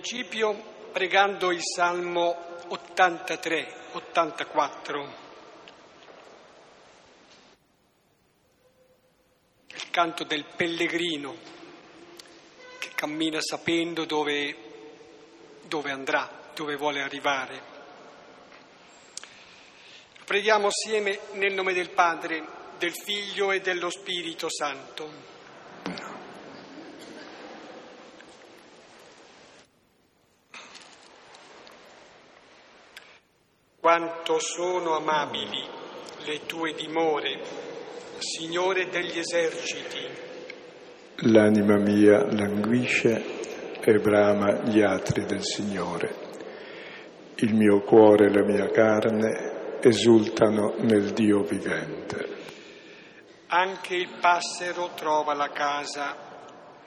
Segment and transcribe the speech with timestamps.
[0.00, 0.54] principio
[0.92, 5.08] pregando il Salmo 83-84,
[9.66, 11.36] il canto del pellegrino
[12.78, 14.56] che cammina sapendo dove,
[15.66, 17.62] dove andrà, dove vuole arrivare.
[20.24, 22.42] Preghiamo assieme nel nome del Padre,
[22.78, 25.29] del Figlio e dello Spirito Santo.
[33.90, 35.66] Quanto sono amabili
[36.24, 37.40] le tue dimore,
[38.18, 40.06] Signore degli eserciti.
[41.28, 46.14] L'anima mia languisce e brama gli atri del Signore.
[47.38, 52.28] Il mio cuore e la mia carne esultano nel Dio vivente.
[53.48, 56.16] Anche il passero trova la casa,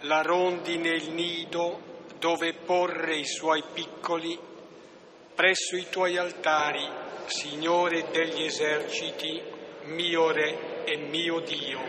[0.04, 1.82] la rondine il nido
[2.18, 4.52] dove porre i suoi piccoli
[5.36, 6.88] presso i tuoi altari,
[7.26, 9.42] Signore degli eserciti,
[9.86, 11.80] mio Re e mio Dio.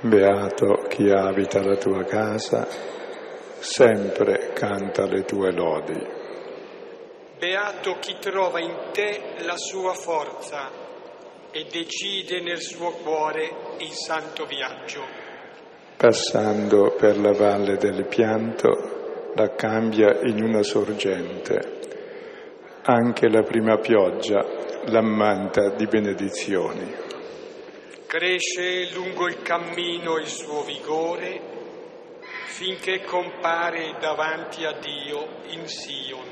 [0.00, 2.66] Beato chi abita la tua casa,
[3.58, 6.06] sempre canta le tue lodi.
[7.38, 10.70] Beato chi trova in te la sua forza
[11.50, 15.02] e decide nel suo cuore il santo viaggio.
[15.96, 21.82] Passando per la valle del pianto, la cambia in una sorgente
[22.86, 24.44] anche la prima pioggia
[24.86, 26.94] l'ammanta di benedizioni.
[28.06, 31.52] Cresce lungo il cammino il suo vigore
[32.46, 36.24] finché compare davanti a Dio in Sion.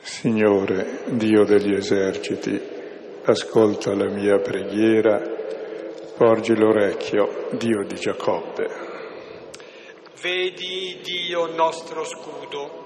[0.00, 2.60] Signore, Dio degli eserciti,
[3.24, 5.20] ascolta la mia preghiera,
[6.16, 8.68] porgi l'orecchio, Dio di Giacobbe.
[10.20, 12.81] Vedi Dio nostro scudo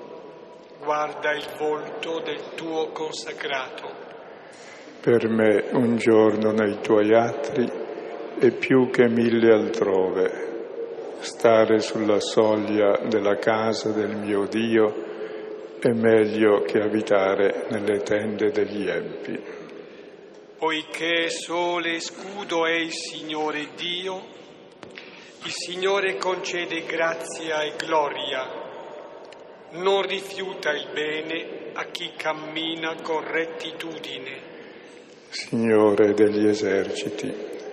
[0.79, 4.05] guarda il volto del tuo consacrato.
[5.01, 7.71] Per me un giorno nei tuoi atri
[8.39, 10.45] è più che mille altrove.
[11.21, 15.05] Stare sulla soglia della casa del mio Dio
[15.79, 19.41] è meglio che abitare nelle tende degli empi.
[20.59, 24.23] Poiché sole e scudo è il Signore Dio,
[25.45, 28.66] il Signore concede grazia e gloria
[29.73, 34.55] non rifiuta il bene a chi cammina con rettitudine.
[35.29, 37.33] Signore degli eserciti,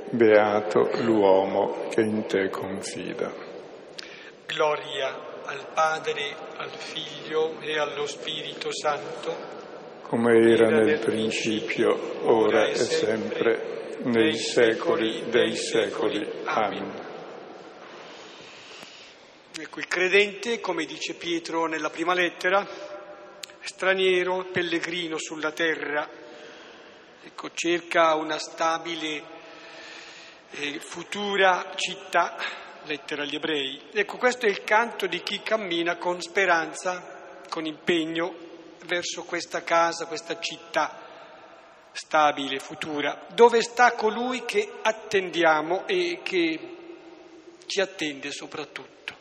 [0.10, 3.32] beato l'uomo che in te confida.
[4.46, 9.62] Gloria al Padre, al Figlio e allo Spirito Santo,
[10.04, 16.24] come era nel principio, ora e sempre, nei secoli dei secoli.
[16.44, 17.13] Amen.
[19.56, 22.68] Ecco, il credente, come dice Pietro nella prima lettera,
[23.62, 26.10] straniero, pellegrino sulla terra,
[27.24, 29.24] ecco, cerca una stabile
[30.50, 32.36] e futura città,
[32.86, 33.80] lettera agli ebrei.
[33.94, 38.36] Ecco, questo è il canto di chi cammina con speranza, con impegno
[38.86, 41.00] verso questa casa, questa città
[41.92, 46.76] stabile, futura, dove sta colui che attendiamo e che
[47.68, 49.13] ci attende soprattutto.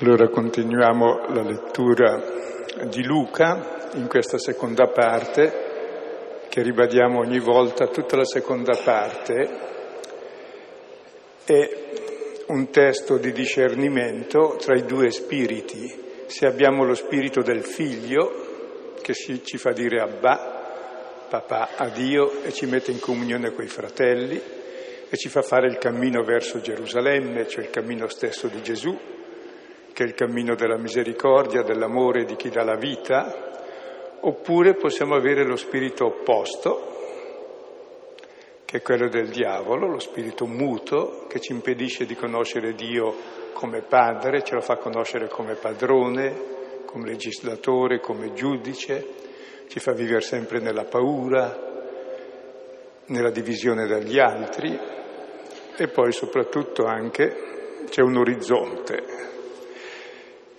[0.00, 2.22] Allora continuiamo la lettura
[2.84, 9.48] di Luca in questa seconda parte, che ribadiamo ogni volta, tutta la seconda parte
[11.46, 11.70] è
[12.48, 15.90] un testo di discernimento tra i due spiriti.
[16.26, 22.52] Se abbiamo lo spirito del figlio, che ci fa dire Abba, papà a Dio, e
[22.52, 24.38] ci mette in comunione coi fratelli,
[25.08, 29.14] e ci fa fare il cammino verso Gerusalemme, cioè il cammino stesso di Gesù,
[29.96, 35.42] che è il cammino della misericordia, dell'amore di chi dà la vita, oppure possiamo avere
[35.42, 36.98] lo spirito opposto,
[38.66, 43.14] che è quello del diavolo, lo spirito muto, che ci impedisce di conoscere Dio
[43.54, 49.02] come padre, ce lo fa conoscere come padrone, come legislatore, come giudice,
[49.68, 51.58] ci fa vivere sempre nella paura,
[53.06, 54.78] nella divisione dagli altri
[55.74, 59.35] e poi soprattutto anche c'è un orizzonte,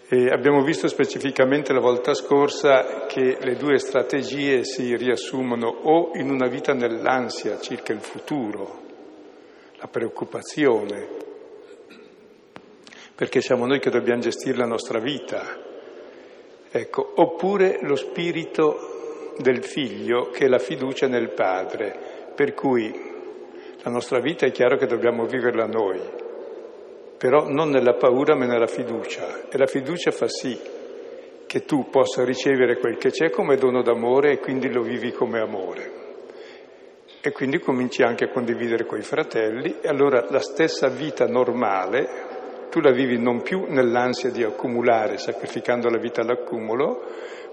[0.10, 6.30] e abbiamo visto specificamente la volta scorsa che le due strategie si riassumono o in
[6.30, 8.84] una vita nell'ansia circa il futuro,
[9.76, 11.08] la preoccupazione,
[13.16, 15.44] perché siamo noi che dobbiamo gestire la nostra vita,
[16.72, 22.94] ecco, oppure lo spirito del figlio che è la fiducia nel padre, per cui
[23.84, 26.00] la nostra vita è chiaro che dobbiamo viverla noi,
[27.18, 29.48] però non nella paura ma nella fiducia.
[29.50, 30.58] E la fiducia fa sì
[31.46, 35.40] che tu possa ricevere quel che c'è come dono d'amore e quindi lo vivi come
[35.40, 36.06] amore.
[37.22, 42.37] E quindi cominci anche a condividere con i fratelli e allora la stessa vita normale
[42.78, 47.06] tu la vivi non più nell'ansia di accumulare, sacrificando la vita all'accumulo,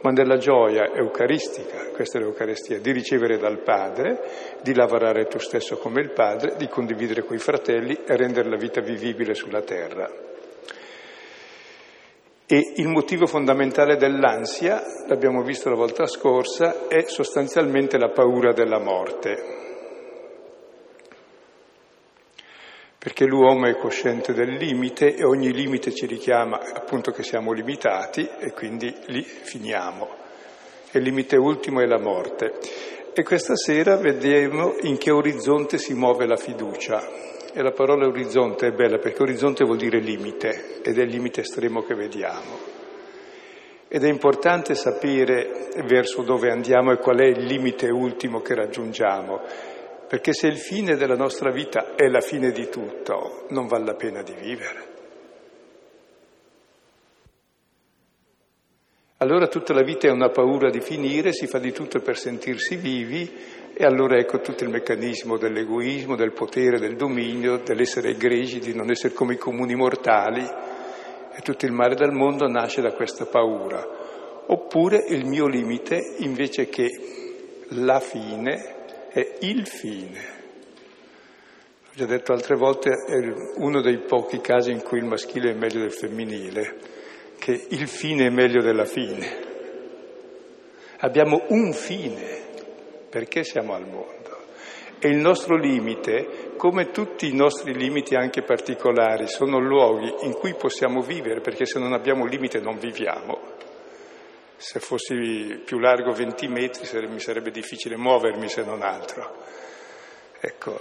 [0.03, 4.21] ma nella gioia eucaristica, questa è l'Eucaristia, di ricevere dal Padre,
[4.63, 8.59] di lavorare tu stesso come il Padre, di condividere con i fratelli e rendere la
[8.59, 10.11] vita vivibile sulla terra.
[12.47, 18.79] E il motivo fondamentale dell'ansia, l'abbiamo visto la volta scorsa, è sostanzialmente la paura della
[18.79, 19.73] morte.
[23.05, 28.27] Perché l'uomo è cosciente del limite e ogni limite ci richiama appunto che siamo limitati
[28.41, 30.09] e quindi lì finiamo.
[30.91, 32.55] E il limite ultimo è la morte.
[33.13, 37.07] E questa sera vedremo in che orizzonte si muove la fiducia.
[37.53, 41.43] E la parola orizzonte è bella perché orizzonte vuol dire limite ed è il limite
[41.43, 42.59] estremo che vediamo.
[43.87, 49.74] Ed è importante sapere verso dove andiamo e qual è il limite ultimo che raggiungiamo
[50.15, 53.95] perché se il fine della nostra vita è la fine di tutto, non vale la
[53.95, 54.87] pena di vivere.
[59.17, 62.77] Allora tutta la vita è una paura di finire, si fa di tutto per sentirsi
[62.77, 63.29] vivi
[63.75, 68.91] e allora ecco tutto il meccanismo dell'egoismo, del potere, del dominio, dell'essere egregi, di non
[68.93, 73.85] essere come i comuni mortali e tutto il male del mondo nasce da questa paura.
[74.47, 76.89] Oppure il mio limite invece che
[77.71, 78.83] la fine
[79.15, 80.19] è il fine.
[81.87, 85.55] Ho già detto altre volte, è uno dei pochi casi in cui il maschile è
[85.55, 86.77] meglio del femminile,
[87.39, 89.53] che il fine è meglio della fine.
[90.99, 92.43] Abbiamo un fine,
[93.09, 94.13] perché siamo al mondo.
[94.99, 100.57] E il nostro limite, come tutti i nostri limiti anche particolari, sono luoghi in cui
[100.57, 103.54] possiamo vivere, perché se non abbiamo limite non viviamo.
[104.65, 109.37] Se fossi più largo 20 metri mi sarebbe difficile muovermi se non altro.
[110.41, 110.81] Ecco,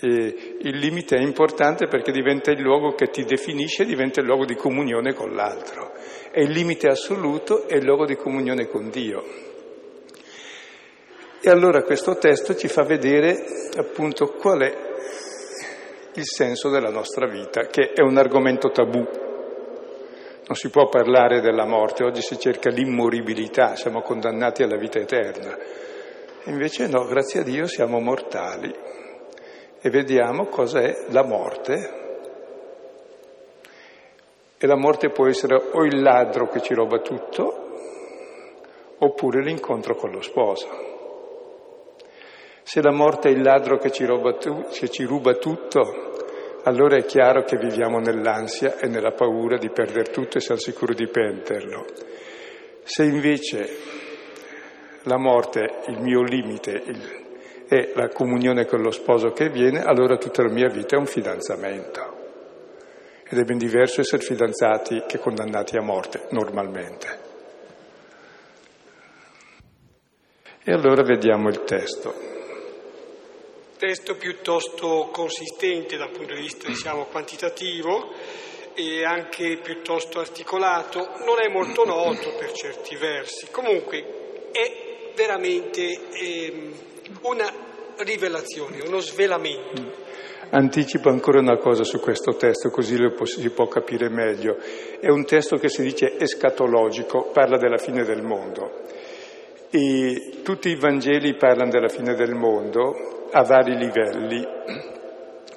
[0.00, 4.44] e il limite è importante perché diventa il luogo che ti definisce, diventa il luogo
[4.44, 5.92] di comunione con l'altro.
[6.32, 9.22] E il limite assoluto è il luogo di comunione con Dio.
[11.40, 14.76] E allora questo testo ci fa vedere appunto qual è
[16.14, 19.23] il senso della nostra vita, che è un argomento tabù
[20.46, 25.56] non si può parlare della morte, oggi si cerca l'immoribilità, siamo condannati alla vita eterna.
[26.44, 28.72] Invece no, grazie a Dio siamo mortali
[29.80, 32.02] e vediamo cos'è la morte.
[34.58, 37.78] E la morte può essere o il ladro che ci ruba tutto,
[38.98, 40.92] oppure l'incontro con lo sposo.
[42.62, 46.13] Se la morte è il ladro che ci, tu, che ci ruba tutto,
[46.64, 50.94] allora è chiaro che viviamo nell'ansia e nella paura di perdere tutto e siamo sicuri
[50.94, 51.84] di perderlo.
[52.82, 53.68] Se invece
[55.02, 57.24] la morte, il mio limite, il,
[57.68, 61.06] è la comunione con lo sposo che viene, allora tutta la mia vita è un
[61.06, 62.22] fidanzamento.
[63.28, 67.32] Ed è ben diverso essere fidanzati che condannati a morte, normalmente.
[70.62, 72.32] E allora vediamo il testo
[73.76, 78.12] testo piuttosto consistente dal punto di vista diciamo, quantitativo
[78.74, 86.70] e anche piuttosto articolato, non è molto noto per certi versi, comunque è veramente eh,
[87.22, 87.52] una
[87.98, 90.02] rivelazione, uno svelamento.
[90.50, 94.56] Anticipo ancora una cosa su questo testo, così lo si può capire meglio.
[95.00, 98.82] È un testo che si dice escatologico, parla della fine del mondo.
[99.76, 104.46] E tutti i Vangeli parlano della fine del mondo, a vari livelli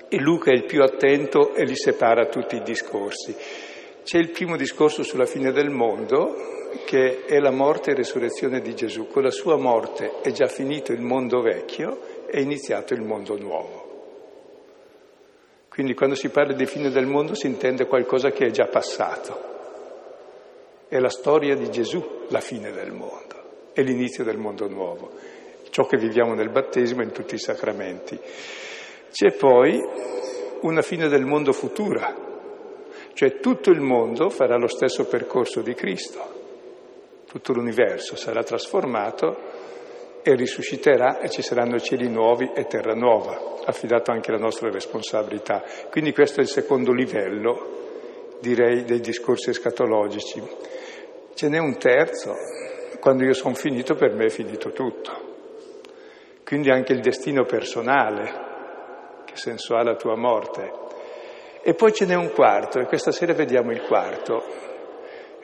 [0.10, 3.36] e Luca è il più attento e li separa tutti i discorsi.
[4.04, 8.74] C'è il primo discorso sulla fine del mondo che è la morte e resurrezione di
[8.74, 9.06] Gesù.
[9.06, 13.86] Con la sua morte è già finito il mondo vecchio è iniziato il mondo nuovo.
[15.70, 19.54] Quindi quando si parla di fine del mondo si intende qualcosa che è già passato.
[20.88, 23.27] È la storia di Gesù la fine del mondo,
[23.82, 25.12] è l'inizio del mondo nuovo
[25.70, 28.20] ciò che viviamo nel battesimo e in tutti i sacramenti.
[29.12, 29.80] C'è poi
[30.62, 32.16] una fine del mondo futura,
[33.14, 36.20] cioè tutto il mondo farà lo stesso percorso di Cristo,
[37.28, 39.66] tutto l'universo sarà trasformato
[40.24, 45.64] e risusciterà e ci saranno cieli nuovi e terra nuova, affidato anche la nostra responsabilità.
[45.92, 50.42] Quindi questo è il secondo livello, direi, dei discorsi escatologici.
[51.34, 52.34] Ce n'è un terzo,
[53.00, 55.36] quando io sono finito per me è finito tutto.
[56.44, 58.46] Quindi anche il destino personale,
[59.26, 60.72] che senso ha la tua morte.
[61.62, 64.44] E poi ce n'è un quarto, e questa sera vediamo il quarto.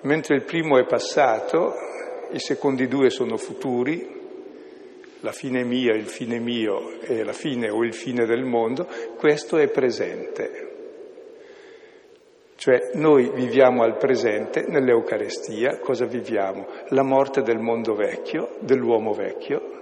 [0.04, 1.74] Mentre il primo è passato,
[2.32, 4.22] i secondi due sono futuri,
[5.20, 9.58] la fine mia, il fine mio e la fine o il fine del mondo, questo
[9.58, 10.63] è presente.
[12.56, 16.68] Cioè noi viviamo al presente, nell'Eucarestia, cosa viviamo?
[16.90, 19.74] La morte del mondo vecchio, dell'uomo vecchio,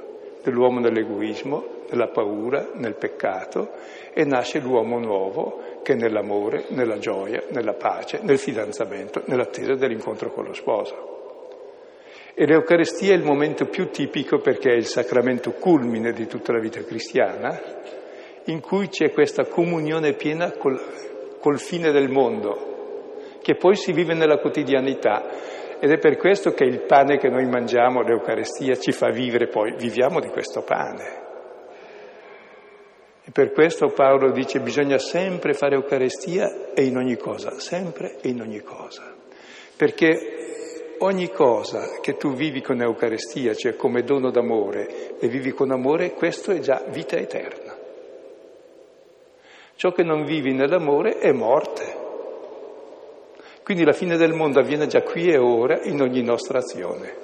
[0.42, 3.72] dell'uomo nell'egoismo, nella paura, nel peccato,
[4.14, 10.32] e nasce l'uomo nuovo che è nell'amore, nella gioia, nella pace, nel fidanzamento, nell'attesa dell'incontro
[10.32, 11.10] con lo sposo.
[12.34, 16.60] E l'Eucarestia è il momento più tipico perché è il sacramento culmine di tutta la
[16.60, 17.60] vita cristiana,
[18.46, 20.80] in cui c'è questa comunione piena col,
[21.42, 25.28] col fine del mondo, che poi si vive nella quotidianità.
[25.80, 29.76] Ed è per questo che il pane che noi mangiamo, l'Eucarestia, ci fa vivere poi,
[29.76, 31.20] viviamo di questo pane.
[33.24, 38.30] E per questo Paolo dice bisogna sempre fare Eucarestia e in ogni cosa, sempre e
[38.30, 39.14] in ogni cosa.
[39.76, 45.72] Perché ogni cosa che tu vivi con Eucaristia, cioè come dono d'amore, e vivi con
[45.72, 47.61] amore, questo è già vita eterna.
[49.82, 51.98] Ciò che non vivi nell'amore è morte.
[53.64, 57.16] Quindi la fine del mondo avviene già qui e ora in ogni nostra azione.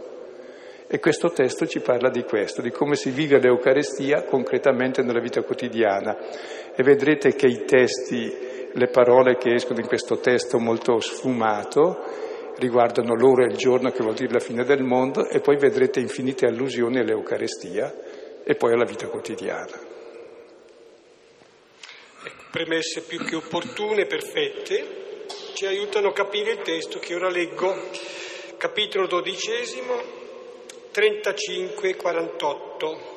[0.87, 5.43] E questo testo ci parla di questo, di come si vive l'Eucaristia concretamente nella vita
[5.43, 6.17] quotidiana.
[6.75, 8.33] E vedrete che i testi,
[8.71, 12.01] le parole che escono in questo testo molto sfumato,
[12.57, 15.99] riguardano l'ora e il giorno, che vuol dire la fine del mondo, e poi vedrete
[15.99, 17.93] infinite allusioni all'Eucarestia
[18.43, 19.86] e poi alla vita quotidiana.
[22.51, 27.89] Premesse più che opportune, perfette, ci aiutano a capire il testo che ora leggo,
[28.57, 30.01] capitolo dodicesimo,
[30.93, 33.15] 35-48.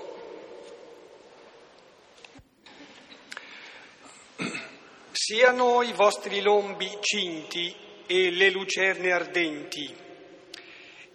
[5.13, 7.75] Siano i vostri lombi cinti
[8.07, 9.95] e le lucerne ardenti,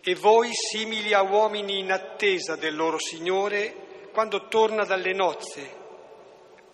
[0.01, 5.83] e voi simili a uomini in attesa del loro Signore quando torna dalle nozze,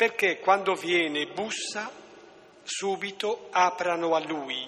[0.01, 1.91] perché quando viene bussa,
[2.63, 4.67] subito aprano a Lui.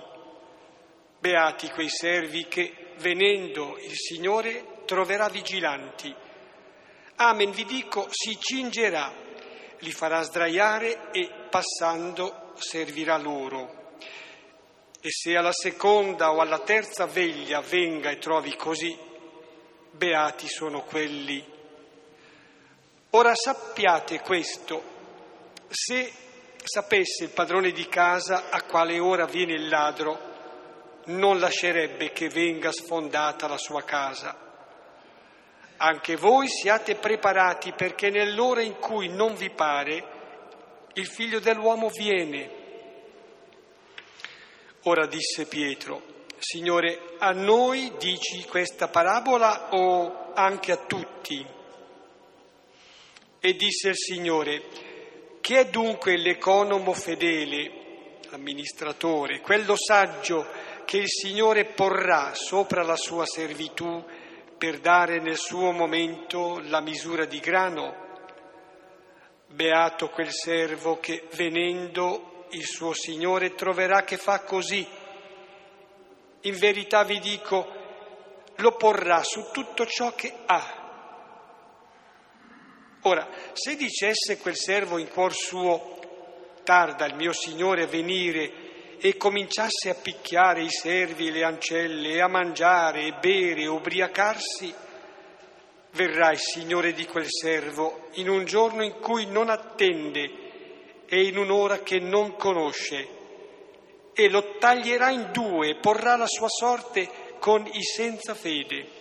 [1.17, 6.13] Beati quei servi che, venendo il Signore, troverà vigilanti.
[7.15, 9.11] Amen, vi dico, si cingerà,
[9.79, 13.95] li farà sdraiare e, passando, servirà loro.
[15.01, 18.95] E se alla seconda o alla terza veglia venga e trovi così,
[19.89, 21.43] beati sono quelli.
[23.09, 24.92] Ora sappiate questo,
[25.73, 26.11] se
[26.63, 30.31] sapesse il padrone di casa a quale ora viene il ladro,
[31.05, 34.37] non lascerebbe che venga sfondata la sua casa.
[35.77, 40.11] Anche voi siate preparati perché nell'ora in cui non vi pare,
[40.93, 42.61] il figlio dell'uomo viene.
[44.83, 51.45] Ora disse Pietro, Signore, a noi dici questa parabola o anche a tutti?
[53.39, 54.91] E disse il Signore,
[55.43, 60.47] chi è dunque l'economo fedele, amministratore, quello saggio
[60.85, 64.01] che il Signore porrà sopra la sua servitù
[64.57, 67.93] per dare nel suo momento la misura di grano?
[69.47, 74.87] Beato quel servo che venendo il suo Signore troverà che fa così.
[76.43, 77.67] In verità vi dico,
[78.55, 80.82] lo porrà su tutto ciò che ha.
[83.03, 85.99] Ora, se dicesse quel servo in cuor suo,
[86.63, 92.11] tarda il mio Signore a venire e cominciasse a picchiare i servi e le ancelle
[92.11, 94.73] e a mangiare e bere e ubriacarsi,
[95.91, 100.41] verrà il Signore di quel servo in un giorno in cui non attende
[101.05, 103.07] e in un'ora che non conosce,
[104.13, 108.92] e lo taglierà in due e porrà la sua sorte con i senza fede.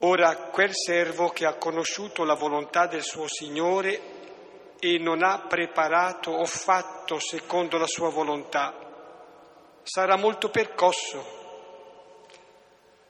[0.00, 4.16] Ora quel servo che ha conosciuto la volontà del suo Signore
[4.78, 8.74] e non ha preparato o fatto secondo la sua volontà,
[9.82, 11.34] sarà molto percosso.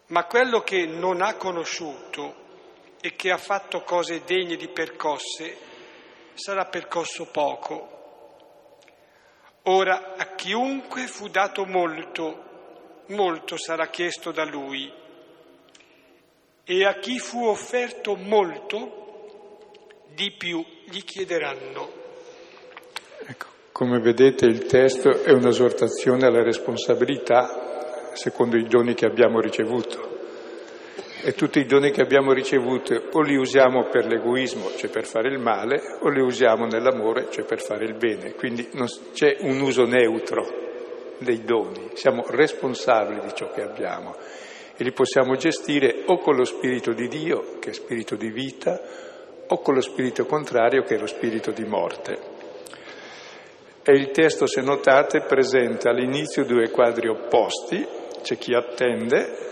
[0.08, 2.44] Ma quello che non ha conosciuto
[3.00, 5.58] e che ha fatto cose degne di percosse,
[6.34, 7.94] sarà percosso poco.
[9.64, 15.04] Ora a chiunque fu dato molto, molto sarà chiesto da lui,
[16.68, 19.04] e a chi fu offerto molto,
[20.12, 21.88] di più gli chiederanno.
[23.24, 30.14] Ecco, come vedete il testo è un'esortazione alla responsabilità secondo i doni che abbiamo ricevuto.
[31.22, 35.28] E tutti i doni che abbiamo ricevuto o li usiamo per l'egoismo, cioè per fare
[35.28, 38.32] il male, o li usiamo nell'amore, cioè per fare il bene.
[38.34, 40.64] Quindi non c'è un uso neutro
[41.18, 44.14] dei doni, siamo responsabili di ciò che abbiamo
[44.76, 48.80] e li possiamo gestire o con lo spirito di Dio, che è spirito di vita,
[49.48, 52.34] o con lo spirito contrario, che è lo spirito di morte.
[53.82, 57.86] E il testo, se notate, presenta all'inizio due quadri opposti,
[58.22, 59.44] c'è chi attende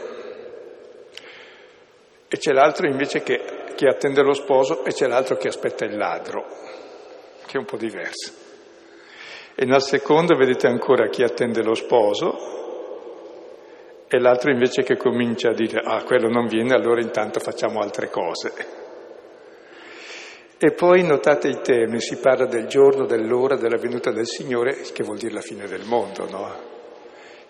[2.28, 3.40] e c'è l'altro invece che,
[3.76, 6.44] che attende lo sposo e c'è l'altro che aspetta il ladro,
[7.46, 8.32] che è un po' diverso.
[9.54, 12.63] E nel secondo vedete ancora chi attende lo sposo
[14.14, 18.10] e l'altro invece che comincia a dire ah quello non viene allora intanto facciamo altre
[18.10, 18.52] cose.
[20.56, 25.02] E poi notate i temi, si parla del giorno, dell'ora, della venuta del Signore, che
[25.02, 26.48] vuol dire la fine del mondo, no?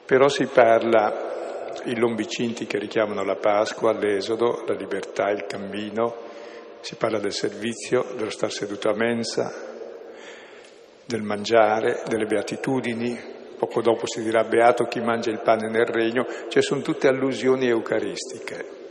[0.07, 6.17] Però si parla i lombicinti che richiamano la Pasqua, l'Esodo, la libertà, il cammino,
[6.81, 9.53] si parla del servizio, dello star seduto a mensa,
[11.05, 16.27] del mangiare, delle beatitudini, poco dopo si dirà beato chi mangia il pane nel regno,
[16.49, 18.83] cioè sono tutte allusioni eucaristiche.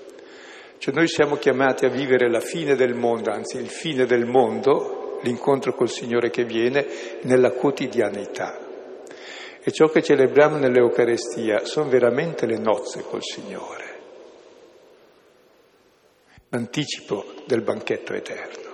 [0.77, 5.19] Cioè noi siamo chiamati a vivere la fine del mondo, anzi il fine del mondo,
[5.21, 6.85] l'incontro col Signore che viene,
[7.21, 8.59] nella quotidianità.
[9.63, 13.99] E ciò che celebriamo nell'Eucarestia sono veramente le nozze col Signore,
[16.49, 18.72] l'anticipo del banchetto eterno.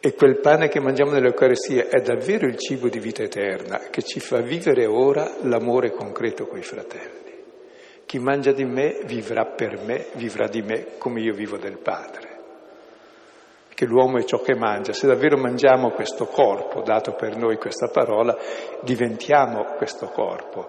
[0.00, 4.20] E quel pane che mangiamo nell'Eucaristia è davvero il cibo di vita eterna che ci
[4.20, 7.34] fa vivere ora l'amore concreto coi fratelli.
[8.06, 12.36] Chi mangia di me vivrà per me, vivrà di me come io vivo del Padre.
[13.74, 14.92] Che l'uomo è ciò che mangia.
[14.92, 18.36] Se davvero mangiamo questo corpo, dato per noi questa parola,
[18.82, 20.68] diventiamo questo corpo.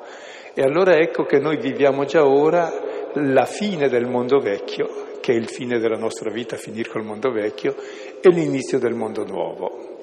[0.56, 2.72] E allora ecco che noi viviamo già ora
[3.14, 7.30] la fine del mondo vecchio che è il fine della nostra vita, finire col mondo
[7.30, 7.76] vecchio,
[8.20, 9.98] e l'inizio del mondo nuovo.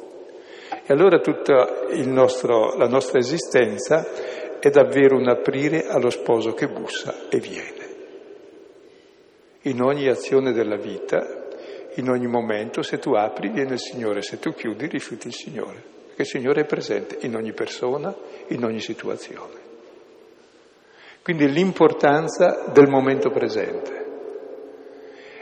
[0.69, 4.07] E allora tutta nostro, la nostra esistenza
[4.61, 7.95] è davvero un aprire allo sposo che bussa e viene.
[9.63, 11.49] In ogni azione della vita,
[11.97, 15.83] in ogni momento, se tu apri viene il Signore, se tu chiudi rifiuti il Signore,
[16.07, 18.15] perché il Signore è presente in ogni persona,
[18.49, 19.65] in ogni situazione.
[21.21, 24.06] Quindi l'importanza del momento presente.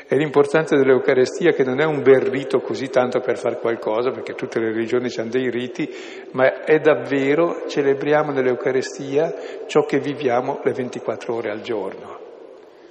[0.07, 4.35] E l'importanza dell'Eucarestia che non è un bel rito così tanto per fare qualcosa, perché
[4.35, 5.89] tutte le religioni hanno dei riti,
[6.33, 9.35] ma è davvero, celebriamo nell'Eucarestia
[9.67, 12.19] ciò che viviamo le 24 ore al giorno,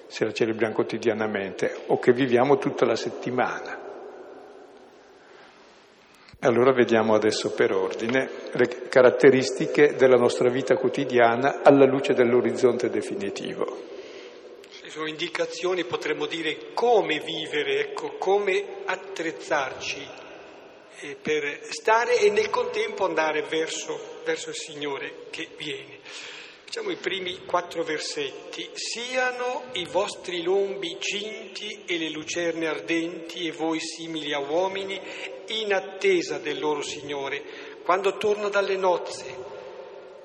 [0.08, 3.80] se la celebriamo quotidianamente, o che viviamo tutta la settimana.
[6.39, 13.93] Allora vediamo adesso per ordine le caratteristiche della nostra vita quotidiana alla luce dell'orizzonte definitivo
[14.94, 20.08] sono indicazioni, potremmo dire, come vivere, ecco, come attrezzarci
[21.00, 25.98] eh, per stare e nel contempo andare verso, verso il Signore che viene.
[26.64, 28.70] Facciamo i primi quattro versetti.
[28.74, 35.02] Siano i vostri lombi cinti e le lucerne ardenti e voi simili a uomini
[35.48, 37.42] in attesa del loro Signore,
[37.84, 39.36] quando torna dalle nozze,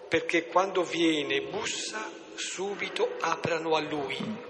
[0.07, 4.48] perché quando viene bussa subito aprano a Lui.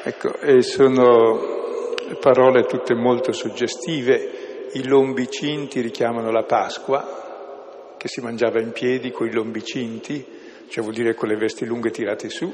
[0.00, 4.68] Ecco, e sono parole tutte molto suggestive.
[4.72, 10.24] I lombi cinti richiamano la Pasqua, che si mangiava in piedi con i lombi cinti,
[10.68, 12.52] cioè vuol dire con le vesti lunghe tirate su.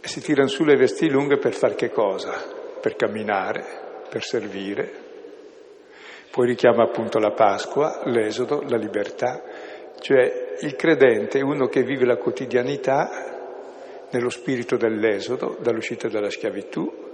[0.00, 2.32] E si tirano su le vesti lunghe per far che cosa?
[2.80, 5.04] Per camminare, per servire.
[6.30, 9.42] Poi richiama appunto la Pasqua, l'Esodo, la libertà.
[10.00, 13.35] Cioè il credente è uno che vive la quotidianità
[14.16, 17.04] nello spirito dell'esodo, dall'uscita dalla schiavitù,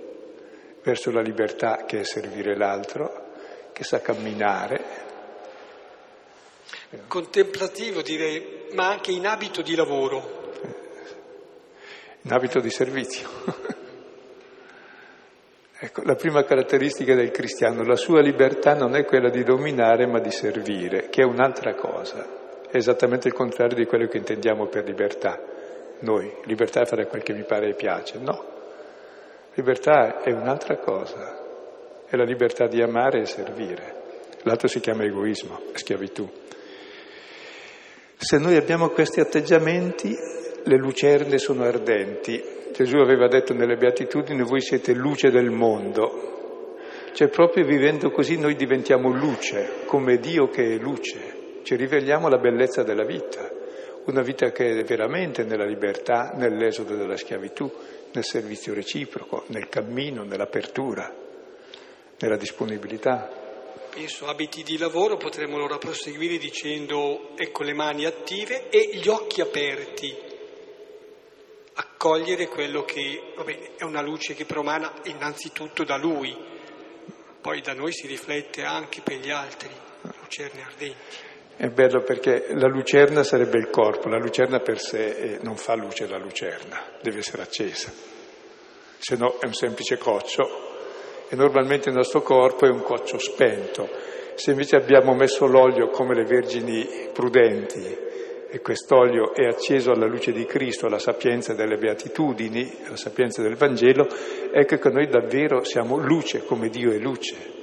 [0.83, 3.31] verso la libertà che è servire l'altro,
[3.73, 5.11] che sa camminare.
[7.09, 10.51] Contemplativo direi, ma anche in abito di lavoro.
[12.23, 13.29] In abito di servizio.
[15.81, 20.21] ecco, la prima caratteristica del cristiano, la sua libertà non è quella di dominare ma
[20.21, 24.85] di servire, che è un'altra cosa, è esattamente il contrario di quello che intendiamo per
[24.85, 25.62] libertà
[26.03, 28.45] noi, libertà è fare quel che mi pare e piace, no.
[29.55, 34.01] Libertà è un'altra cosa, è la libertà di amare e servire.
[34.43, 36.29] L'altro si chiama egoismo, schiavitù.
[38.17, 40.17] Se noi abbiamo questi atteggiamenti,
[40.65, 42.43] le lucerne sono ardenti.
[42.73, 46.77] Gesù aveva detto nelle beatitudini, voi siete luce del mondo.
[47.13, 51.61] Cioè proprio vivendo così noi diventiamo luce, come Dio che è luce.
[51.63, 53.61] Ci riveliamo la bellezza della vita
[54.05, 57.71] una vita che è veramente nella libertà, nell'esodo della schiavitù,
[58.13, 61.15] nel servizio reciproco, nel cammino, nell'apertura,
[62.19, 63.41] nella disponibilità.
[63.91, 69.41] Penso abiti di lavoro potremmo allora proseguire dicendo ecco le mani attive e gli occhi
[69.41, 70.17] aperti,
[71.75, 76.37] accogliere quello che vabbè, è una luce che promana innanzitutto da lui,
[77.41, 79.71] poi da noi si riflette anche per gli altri,
[80.21, 81.31] lucerne ardenti.
[81.63, 86.09] È bello perché la lucerna sarebbe il corpo, la lucerna per sé non fa luce
[86.09, 87.89] la lucerna, deve essere accesa,
[88.99, 90.43] se no è un semplice coccio
[91.29, 93.89] e normalmente il nostro corpo è un coccio spento.
[94.35, 97.97] Se invece abbiamo messo l'olio come le vergini prudenti
[98.51, 103.55] e quest'olio è acceso alla luce di Cristo, alla sapienza delle beatitudini, alla sapienza del
[103.55, 104.09] Vangelo,
[104.53, 107.62] ecco che noi davvero siamo luce come Dio è luce.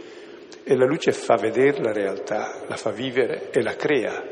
[0.72, 4.24] E la luce fa vedere la realtà, la fa vivere e la crea.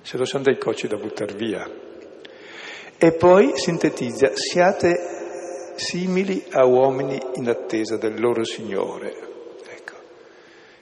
[0.00, 1.64] Se no sono dei cocci da buttare via.
[2.98, 9.14] E poi sintetizza, siate simili a uomini in attesa del loro Signore.
[9.64, 9.94] Ecco,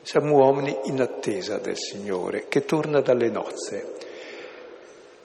[0.01, 3.93] siamo uomini in attesa del Signore che torna dalle nozze.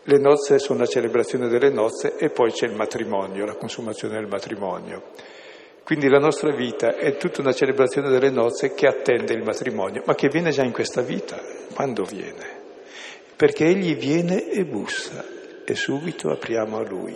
[0.03, 4.27] Le nozze sono la celebrazione delle nozze e poi c'è il matrimonio, la consumazione del
[4.27, 5.03] matrimonio.
[5.85, 10.15] Quindi la nostra vita è tutta una celebrazione delle nozze che attende il matrimonio, ma
[10.15, 11.39] che viene già in questa vita.
[11.75, 12.63] Quando viene?
[13.35, 15.23] Perché egli viene e bussa
[15.63, 17.15] e subito apriamo a lui.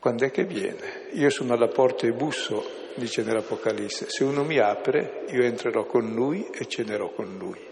[0.00, 1.10] Quando è che viene?
[1.12, 4.06] Io sono alla porta e busso, dice nell'Apocalisse.
[4.08, 7.70] Se uno mi apre, io entrerò con lui e cenerò con lui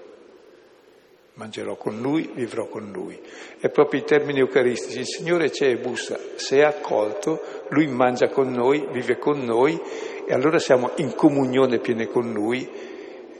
[1.40, 3.18] mangerò con lui, vivrò con lui.
[3.58, 8.28] E proprio i termini eucaristici, il Signore c'è e bussa, se è accolto, lui mangia
[8.28, 9.80] con noi, vive con noi
[10.26, 12.68] e allora siamo in comunione piena con lui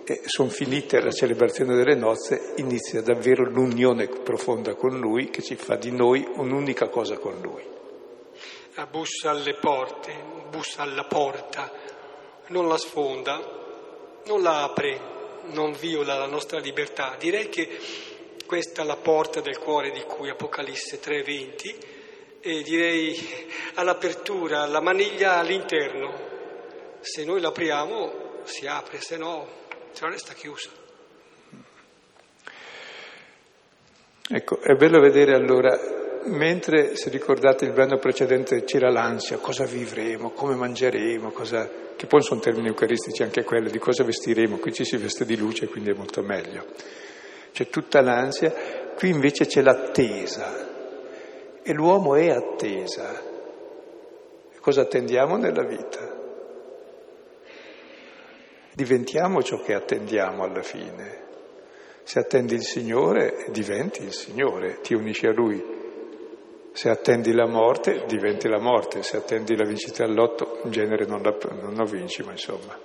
[0.05, 5.55] e sono finite la celebrazione delle nozze, inizia davvero l'unione profonda con lui che ci
[5.55, 7.63] fa di noi un'unica cosa con lui.
[8.75, 10.13] La bussa alle porte,
[10.51, 11.71] bussa alla porta,
[12.49, 13.41] non la sfonda,
[14.27, 15.01] non la apre,
[15.53, 17.17] non viola la nostra libertà.
[17.19, 17.69] Direi che
[18.47, 22.00] questa è la porta del cuore di cui Apocalisse 3:20
[22.41, 23.17] e direi
[23.75, 26.29] all'apertura, la maniglia all'interno.
[27.01, 29.47] Se noi l'apriamo si apre, se no,
[29.93, 30.71] se no resta chiusa.
[34.33, 35.77] Ecco, è bello vedere allora,
[36.27, 42.23] mentre se ricordate il brano precedente c'era l'ansia, cosa vivremo, come mangeremo, cosa che poi
[42.23, 45.91] sono termini eucaristici anche quello, di cosa vestiremo, qui ci si veste di luce, quindi
[45.91, 46.65] è molto meglio.
[47.53, 48.53] C'è tutta l'ansia,
[48.95, 50.70] qui invece c'è l'attesa,
[51.71, 53.23] e l'uomo è attesa.
[54.61, 56.19] Cosa attendiamo nella vita?
[58.75, 61.29] Diventiamo ciò che attendiamo alla fine.
[62.03, 65.79] Se attendi il Signore, diventi il Signore, ti unisci a Lui.
[66.73, 71.23] Se attendi la morte, diventi la morte, se attendi la vincita all'otto, in genere non
[71.23, 72.77] la, non la vinci, ma insomma.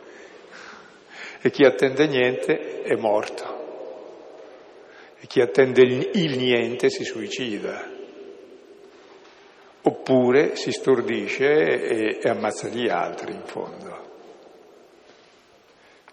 [1.42, 3.64] E chi attende niente è morto.
[5.20, 7.95] E chi attende il niente si suicida.
[10.08, 14.04] Oppure si stordisce e, e ammazza gli altri in fondo.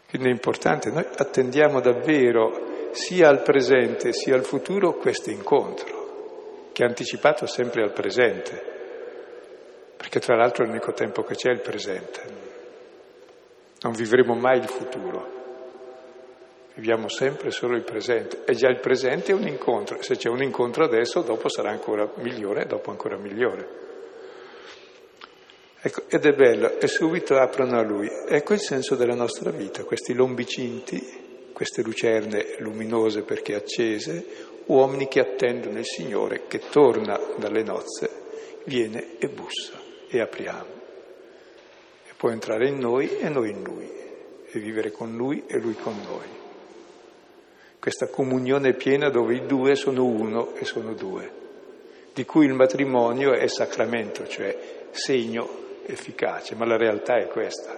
[0.09, 6.85] Quindi è importante, noi attendiamo davvero sia al presente sia al futuro questo incontro che
[6.85, 8.63] è anticipato sempre al presente,
[9.95, 12.21] perché tra l'altro è l'unico tempo che c'è il presente.
[13.83, 15.42] Non vivremo mai il futuro,
[16.75, 20.43] viviamo sempre solo il presente e già il presente è un incontro, se c'è un
[20.43, 23.81] incontro adesso dopo sarà ancora migliore, dopo ancora migliore.
[25.85, 28.09] Ecco, ed è bello, e subito aprono a lui.
[28.29, 34.25] Ecco il senso della nostra vita, questi lombicinti, queste lucerne luminose perché accese,
[34.67, 38.09] uomini che attendono il Signore che torna dalle nozze,
[38.65, 39.73] viene e bussa
[40.09, 40.81] e apriamo.
[42.09, 43.91] E può entrare in noi e noi in Lui,
[44.47, 46.42] e vivere con Lui e Lui con noi.
[47.83, 51.29] Questa comunione piena dove i due sono uno e sono due,
[52.15, 54.57] di cui il matrimonio è sacramento, cioè
[54.93, 55.49] segno
[55.87, 57.77] efficace, ma la realtà è questa.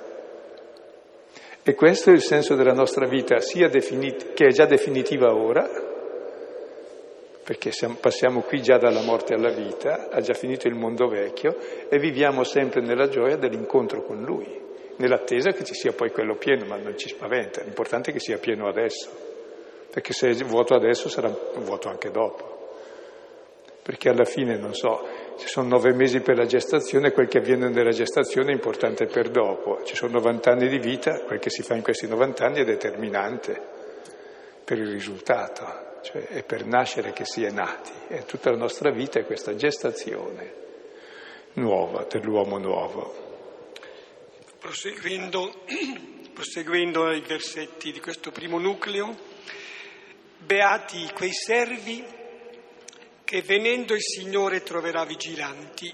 [1.63, 3.37] E questo è il senso della nostra vita,
[3.71, 5.67] definit- che è già definitiva ora,
[7.43, 11.57] perché siamo, passiamo qui già dalla morte alla vita, ha già finito il mondo vecchio
[11.89, 14.47] e viviamo sempre nella gioia dell'incontro con Lui,
[14.97, 18.37] nell'attesa che ci sia poi quello pieno, ma non ci spaventa, l'importante è che sia
[18.37, 19.24] pieno adesso,
[19.95, 22.73] perché se è vuoto adesso sarà vuoto anche dopo.
[23.81, 25.07] Perché alla fine, non so,
[25.39, 29.31] ci sono nove mesi per la gestazione, quel che avviene nella gestazione è importante per
[29.31, 32.61] dopo, ci sono 90 anni di vita, quel che si fa in questi 90 anni
[32.63, 33.73] è determinante.
[34.65, 37.93] per il risultato, cioè è per nascere che si è nati.
[38.09, 40.55] E tutta la nostra vita è questa gestazione
[41.53, 43.15] nuova, dell'uomo nuovo.
[44.59, 45.55] Proseguendo,
[46.33, 49.34] proseguendo i versetti di questo primo nucleo,
[50.45, 52.05] beati quei servi
[53.25, 55.93] che venendo il Signore troverà vigilanti.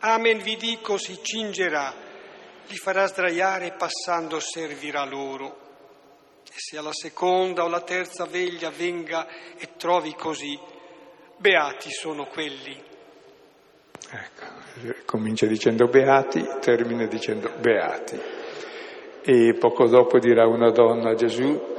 [0.00, 1.92] Amen vi dico, si cingerà,
[2.68, 5.64] li farà sdraiare e passando servirà loro.
[6.44, 9.26] E se alla seconda o la terza veglia venga
[9.56, 10.58] e trovi così,
[11.36, 12.82] beati sono quelli.
[14.08, 18.20] Ecco, comincia dicendo beati, termina dicendo beati.
[19.22, 21.74] E poco dopo dirà una donna a Gesù,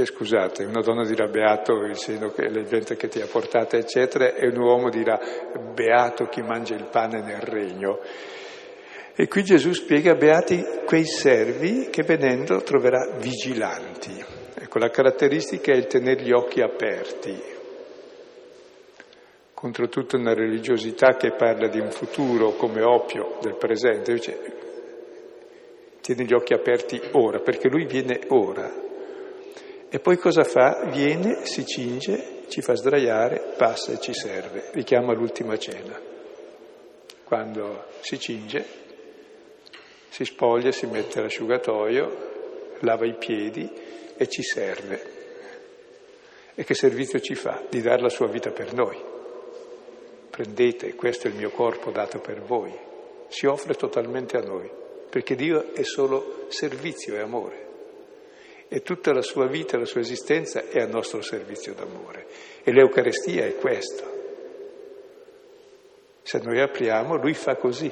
[0.00, 4.34] e scusate, una donna dirà beato seno che il ventre che ti ha portato, eccetera,
[4.34, 5.18] e un uomo dirà
[5.74, 8.00] beato chi mangia il pane nel regno.
[9.14, 14.24] E qui Gesù spiega beati quei servi che venendo troverà vigilanti.
[14.54, 17.56] Ecco, la caratteristica è il tenere gli occhi aperti
[19.52, 24.38] contro tutta una religiosità che parla di un futuro come oppio del presente, invece
[26.00, 28.86] tiene gli occhi aperti ora, perché lui viene ora.
[29.90, 30.84] E poi cosa fa?
[30.90, 34.68] Viene, si cinge, ci fa sdraiare, passa e ci serve.
[34.72, 35.98] Richiama l'ultima cena.
[37.24, 38.66] Quando si cinge,
[40.10, 43.66] si spoglia, si mette l'asciugatoio, lava i piedi
[44.14, 45.16] e ci serve.
[46.54, 47.64] E che servizio ci fa?
[47.70, 49.00] Di dare la sua vita per noi.
[50.28, 52.76] Prendete, questo è il mio corpo dato per voi.
[53.28, 54.70] Si offre totalmente a noi,
[55.08, 57.67] perché Dio è solo servizio e amore
[58.68, 62.26] e tutta la sua vita, la sua esistenza è a nostro servizio d'amore.
[62.62, 64.16] E l'Eucarestia è questo.
[66.22, 67.90] Se noi apriamo, lui fa così.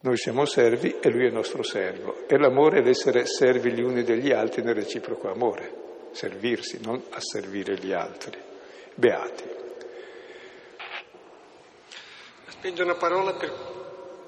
[0.00, 2.28] Noi siamo servi e lui è nostro servo.
[2.28, 5.82] E l'amore è l'essere servi gli uni degli altri nel reciproco amore.
[6.12, 8.38] Servirsi, non asservire gli altri.
[8.94, 9.44] Beati.
[12.46, 13.83] Spendo una parola per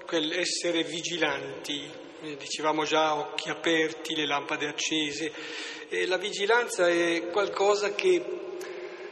[0.07, 1.91] quell'essere vigilanti,
[2.23, 5.33] eh, dicevamo già occhi aperti, le lampade accese,
[5.89, 8.25] e la vigilanza è qualcosa che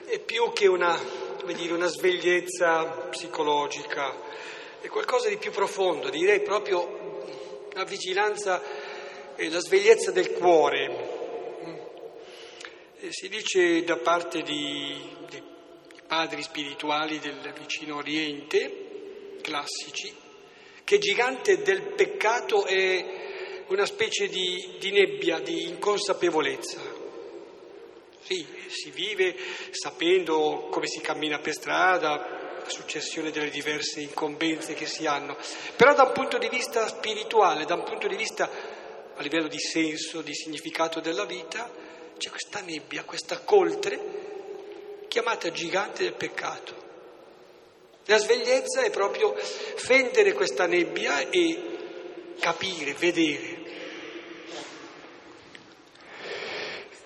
[0.06, 0.98] è più che una,
[1.44, 4.16] dire, una svegliezza psicologica,
[4.80, 7.22] è qualcosa di più profondo, direi proprio
[7.72, 8.62] la vigilanza
[9.34, 11.12] è la svegliezza del cuore.
[13.00, 14.96] E si dice da parte di,
[15.28, 15.42] di
[16.06, 20.23] padri spirituali del vicino Oriente, classici,
[20.84, 26.78] che gigante del peccato è una specie di, di nebbia, di inconsapevolezza.
[28.20, 29.34] Sì, si vive
[29.70, 35.36] sapendo come si cammina per strada, la successione delle diverse incombenze che si hanno,
[35.76, 38.48] però da un punto di vista spirituale, da un punto di vista
[39.14, 41.70] a livello di senso, di significato della vita,
[42.16, 44.22] c'è questa nebbia, questa coltre
[45.08, 46.83] chiamata gigante del peccato.
[48.06, 51.58] La svegliezza è proprio fendere questa nebbia e
[52.38, 53.62] capire, vedere.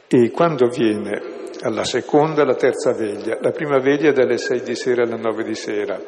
[0.09, 5.03] E quando viene alla seconda, alla terza veglia, la prima veglia dalle sei di sera
[5.03, 6.01] alle nove di sera,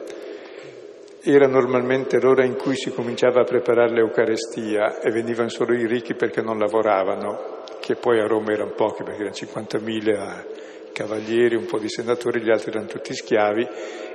[1.23, 6.15] era normalmente l'ora in cui si cominciava a preparare l'Eucarestia e venivano solo i ricchi
[6.15, 11.79] perché non lavoravano, che poi a Roma erano pochi perché erano 50.000 cavalieri, un po'
[11.79, 13.67] di senatori, gli altri erano tutti schiavi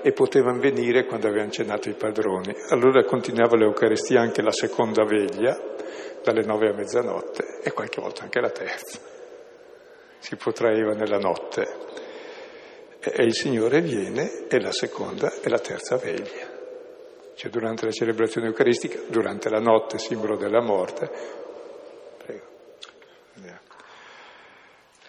[0.02, 2.54] e potevano venire quando avevano cenato i padroni.
[2.70, 5.58] Allora continuava l'Eucaristia anche la seconda veglia,
[6.24, 9.00] dalle nove a mezzanotte e qualche volta anche la terza.
[10.20, 11.68] Si protraeva nella notte.
[13.00, 16.54] E il Signore viene e la seconda e la terza veglia.
[17.36, 21.44] Cioè durante la celebrazione eucaristica, durante la notte, simbolo della morte,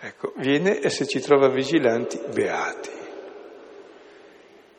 [0.07, 2.91] Ecco, viene e se ci trova vigilanti, beati.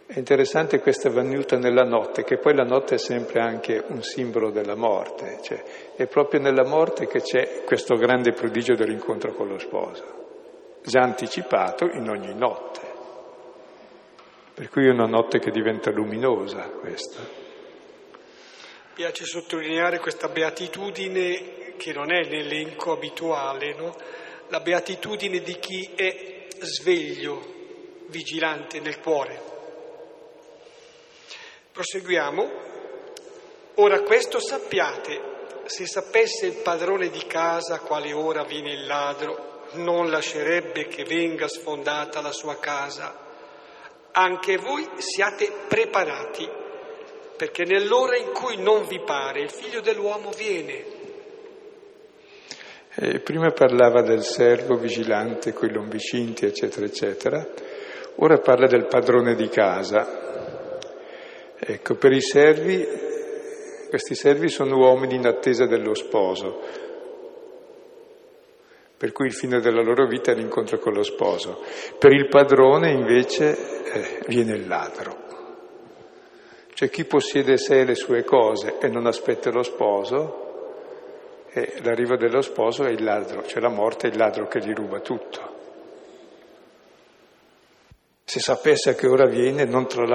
[0.06, 4.52] È interessante questa venuta nella notte, che poi la notte è sempre anche un simbolo
[4.52, 5.62] della morte, cioè
[5.98, 11.90] è proprio nella morte che c'è questo grande prodigio dell'incontro con lo sposo, già anticipato
[11.92, 12.80] in ogni notte.
[14.54, 17.20] Per cui è una notte che diventa luminosa questa.
[18.94, 23.94] Piace sottolineare questa beatitudine che non è l'elenco abituale, no?
[24.50, 27.56] La beatitudine di chi è sveglio,
[28.08, 29.42] vigilante nel cuore.
[31.72, 32.66] Proseguiamo.
[33.76, 35.22] Ora questo sappiate,
[35.66, 41.04] se sapesse il padrone di casa a quale ora viene il ladro, non lascerebbe che
[41.04, 43.26] venga sfondata la sua casa.
[44.14, 46.50] Anche voi siate preparati,
[47.36, 50.97] perché nell'ora in cui non vi pare il figlio dell'uomo viene.
[53.00, 57.48] E prima parlava del servo vigilante con i lombicinti, eccetera, eccetera.
[58.16, 60.80] Ora parla del padrone di casa.
[61.60, 62.88] Ecco, per i servi,
[63.88, 66.60] questi servi sono uomini in attesa dello sposo,
[68.98, 71.64] per cui il fine della loro vita è l'incontro con lo sposo.
[72.00, 75.26] Per il padrone invece eh, viene il ladro.
[76.74, 80.46] Cioè chi possiede sé le sue cose e non aspetta lo sposo,
[81.50, 84.74] e l'arrivo dello sposo è il ladro, cioè la morte è il ladro che gli
[84.74, 85.56] ruba tutto.
[88.24, 90.10] Se sapesse che ora viene non, non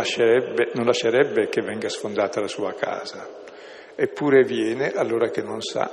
[0.85, 3.27] lascerebbe che venga sfondata la sua casa,
[3.95, 5.91] eppure viene allora che non sa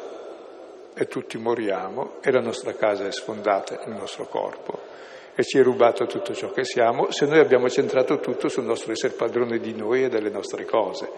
[0.94, 4.98] e tutti moriamo e la nostra casa è sfondata, il nostro corpo
[5.40, 8.92] e ci è rubato tutto ciò che siamo se noi abbiamo centrato tutto sul nostro
[8.92, 11.10] essere padrone di noi e delle nostre cose.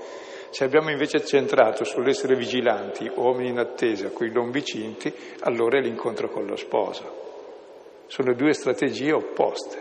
[0.51, 6.29] Se abbiamo invece centrato sull'essere vigilanti, uomini in attesa, con i lombicinti, allora è l'incontro
[6.29, 8.03] con lo sposo.
[8.07, 9.77] Sono due strategie opposte.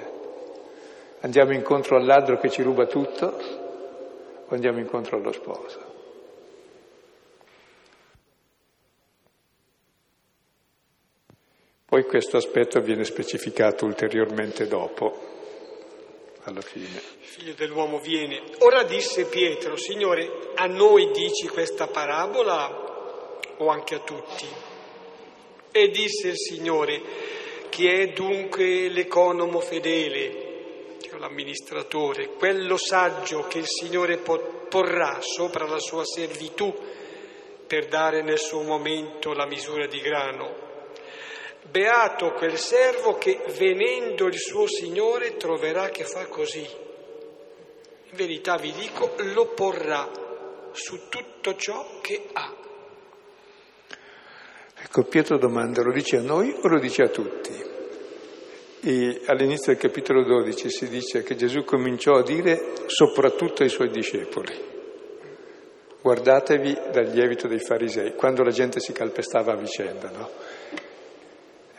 [1.23, 3.27] Andiamo incontro al ladro che ci ruba tutto
[4.47, 5.89] o andiamo incontro allo sposo?
[11.85, 15.30] Poi questo aspetto viene specificato ulteriormente dopo,
[16.44, 17.00] alla fine.
[17.20, 18.42] Figlio dell'uomo viene.
[18.59, 22.88] Ora disse Pietro, Signore, a noi dici questa parabola
[23.59, 24.46] o anche a tutti?
[25.72, 27.03] E disse il Signore,
[27.68, 35.79] chi è dunque l'economo fedele, cioè l'amministratore, quello saggio che il Signore porrà sopra la
[35.79, 36.74] sua servitù
[37.66, 40.70] per dare nel suo momento la misura di grano?
[41.71, 46.67] Beato quel servo che venendo il suo Signore troverà che fa così.
[48.11, 50.11] In verità vi dico, lo porrà
[50.73, 52.55] su tutto ciò che ha.
[54.83, 57.53] Ecco, Pietro domanda, lo dice a noi o lo dice a tutti?
[58.83, 63.91] E all'inizio del capitolo 12 si dice che Gesù cominciò a dire soprattutto ai suoi
[63.91, 64.59] discepoli,
[66.01, 70.31] guardatevi dal lievito dei farisei, quando la gente si calpestava a vicenda, no?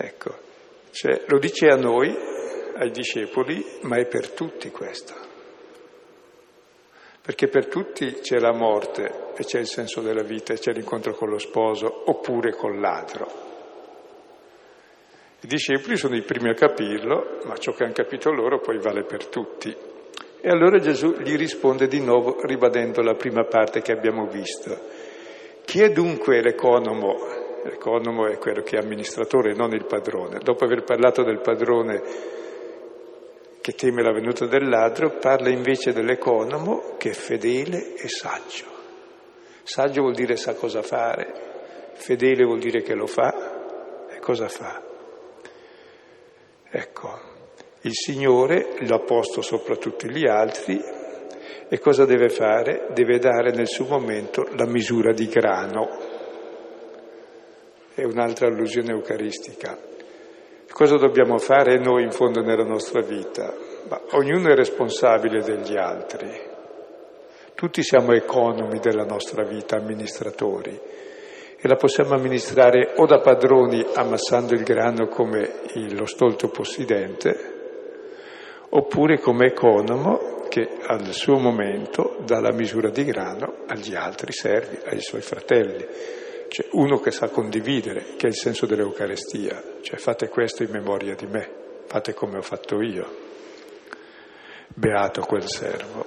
[0.03, 0.35] Ecco,
[0.89, 2.11] cioè, lo dice a noi,
[2.75, 5.13] ai discepoli, ma è per tutti questo.
[7.21, 11.13] Perché per tutti c'è la morte e c'è il senso della vita e c'è l'incontro
[11.13, 13.49] con lo sposo oppure col ladro.
[15.41, 19.03] I discepoli sono i primi a capirlo, ma ciò che hanno capito loro poi vale
[19.03, 19.75] per tutti.
[20.41, 24.75] E allora Gesù gli risponde di nuovo ribadendo la prima parte che abbiamo visto.
[25.63, 30.39] Chi è dunque l'economo L'economo è quello che è amministratore, non il padrone.
[30.39, 32.01] Dopo aver parlato del padrone
[33.61, 38.65] che teme la venuta del ladro, parla invece dell'economo che è fedele e saggio.
[39.63, 44.81] Saggio vuol dire sa cosa fare, fedele vuol dire che lo fa e cosa fa.
[46.71, 47.19] Ecco,
[47.81, 50.81] il Signore l'ha posto sopra tutti gli altri
[51.67, 52.87] e cosa deve fare?
[52.93, 56.10] Deve dare nel suo momento la misura di grano
[58.01, 59.77] è un'altra allusione eucaristica.
[60.71, 63.53] Cosa dobbiamo fare noi in fondo nella nostra vita?
[63.87, 66.49] Ma ognuno è responsabile degli altri.
[67.53, 70.79] Tutti siamo economi della nostra vita, amministratori,
[71.57, 75.59] e la possiamo amministrare o da padroni ammassando il grano come
[75.91, 77.37] lo stolto possidente,
[78.69, 84.79] oppure come economo che al suo momento dà la misura di grano agli altri servi,
[84.85, 86.19] ai suoi fratelli.
[86.51, 91.15] Cioè uno che sa condividere, che è il senso dell'Eucarestia, cioè fate questo in memoria
[91.15, 91.49] di me,
[91.85, 93.07] fate come ho fatto io.
[94.67, 96.05] Beato quel servo.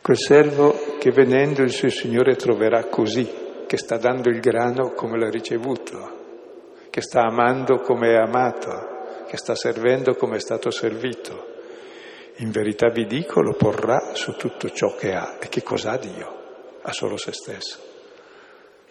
[0.00, 3.28] Quel servo che venendo il suo Signore troverà così,
[3.66, 9.38] che sta dando il grano come l'ha ricevuto, che sta amando come è amato, che
[9.38, 11.48] sta servendo come è stato servito.
[12.36, 15.38] In verità vi dico, lo porrà su tutto ciò che ha.
[15.40, 16.78] E che cosa ha Dio?
[16.82, 17.89] Ha solo se stesso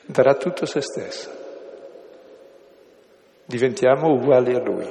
[0.09, 1.37] darà tutto se stesso.
[3.45, 4.87] Diventiamo uguali a Lui.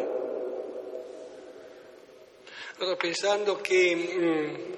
[2.78, 4.72] Allora, pensando che mh, mm,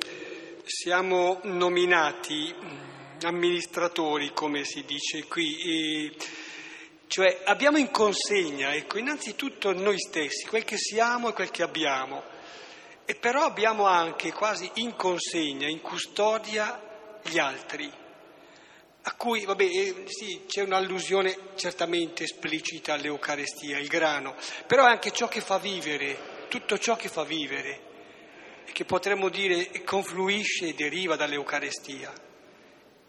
[0.65, 2.79] siamo nominati mh, mm,
[3.25, 6.13] amministratori, come si dice qui, e,
[7.07, 12.23] cioè abbiamo in consegna, ecco, innanzitutto noi stessi, quel che siamo e quel che abbiamo,
[13.05, 16.81] e però abbiamo anche quasi in consegna, in custodia
[17.23, 18.00] gli altri
[19.03, 24.35] a cui, vabbè, eh, sì, c'è un'allusione certamente esplicita all'Eucarestia, il grano,
[24.67, 27.89] però è anche ciò che fa vivere, tutto ciò che fa vivere,
[28.67, 32.13] e che potremmo dire confluisce e deriva dall'Eucarestia.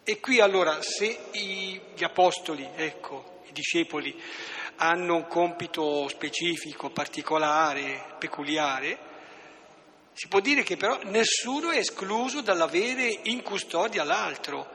[0.02, 4.20] E qui allora, se gli apostoli, ecco, i discepoli
[4.76, 9.10] hanno un compito specifico, particolare, peculiare,
[10.14, 14.68] si può dire che però nessuno è escluso dall'avere in custodia l'altro,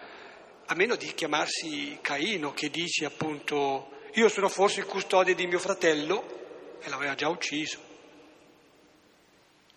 [0.69, 5.59] a meno di chiamarsi Caino che dice appunto io sono forse il custode di mio
[5.59, 7.79] fratello e l'aveva già ucciso.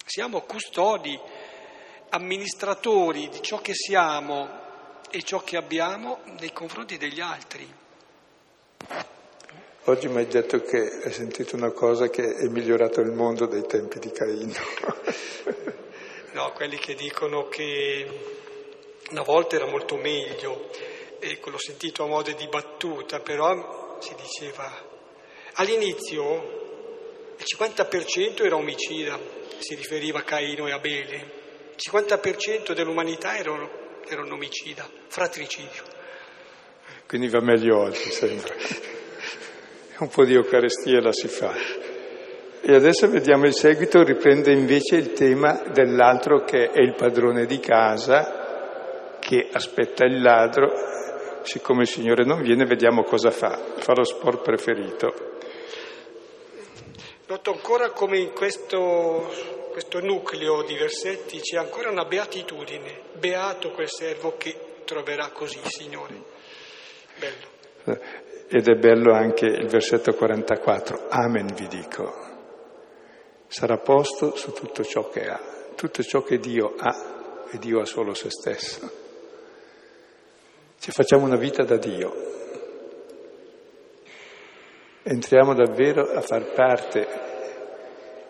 [0.05, 1.19] Siamo custodi,
[2.09, 4.49] amministratori di ciò che siamo
[5.11, 7.73] e ciò che abbiamo nei confronti degli altri.
[9.85, 13.67] Oggi mi hai detto che hai sentito una cosa che è migliorato il mondo dai
[13.67, 14.55] tempi di Caino.
[16.33, 18.39] no, quelli che dicono che
[19.11, 20.71] una volta era molto meglio,
[21.19, 24.89] ecco, l'ho sentito a modo di battuta, però si diceva
[25.55, 26.59] all'inizio
[27.37, 29.19] il 50% era omicida,
[29.59, 31.17] si riferiva a Caino e Abele,
[31.75, 35.99] il 50% dell'umanità erano, erano omicida, fratricidio.
[37.07, 38.55] Quindi va meglio oggi, sembra
[40.01, 41.55] un po' di Eucaristia la si fa.
[42.63, 47.59] E adesso vediamo il seguito, riprende invece il tema dell'altro che è il padrone di
[47.59, 48.40] casa,
[49.31, 50.73] che aspetta il ladro.
[51.43, 53.57] Siccome il Signore non viene, vediamo cosa fa.
[53.77, 55.15] Fa lo sport preferito.
[57.29, 59.31] Noto ancora come in questo,
[59.71, 63.03] questo nucleo di versetti c'è ancora una beatitudine.
[63.13, 66.21] Beato quel servo che troverà così, Signore.
[67.17, 68.01] Bello.
[68.49, 72.13] Ed è bello anche il versetto 44, Amen vi dico,
[73.47, 75.41] sarà posto su tutto ciò che ha,
[75.77, 79.09] tutto ciò che Dio ha e Dio ha solo se stesso.
[80.81, 82.11] Ci facciamo una vita da Dio,
[85.03, 87.07] entriamo davvero a far parte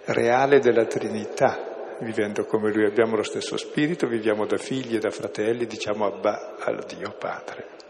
[0.07, 5.11] reale della Trinità, vivendo come Lui, abbiamo lo stesso spirito, viviamo da figli e da
[5.11, 7.89] fratelli, diciamo Abba al Dio Padre.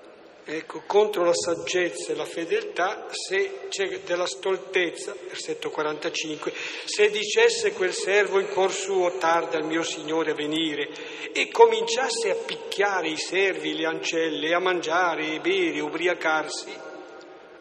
[0.52, 6.52] Ecco, contro la saggezza e la fedeltà, se c'è della stoltezza, versetto 45,
[6.86, 10.88] se dicesse quel servo in cuor suo tarda il mio Signore a venire
[11.32, 16.72] e cominciasse a picchiare i servi, le ancelle, a mangiare e bere, ubriacarsi,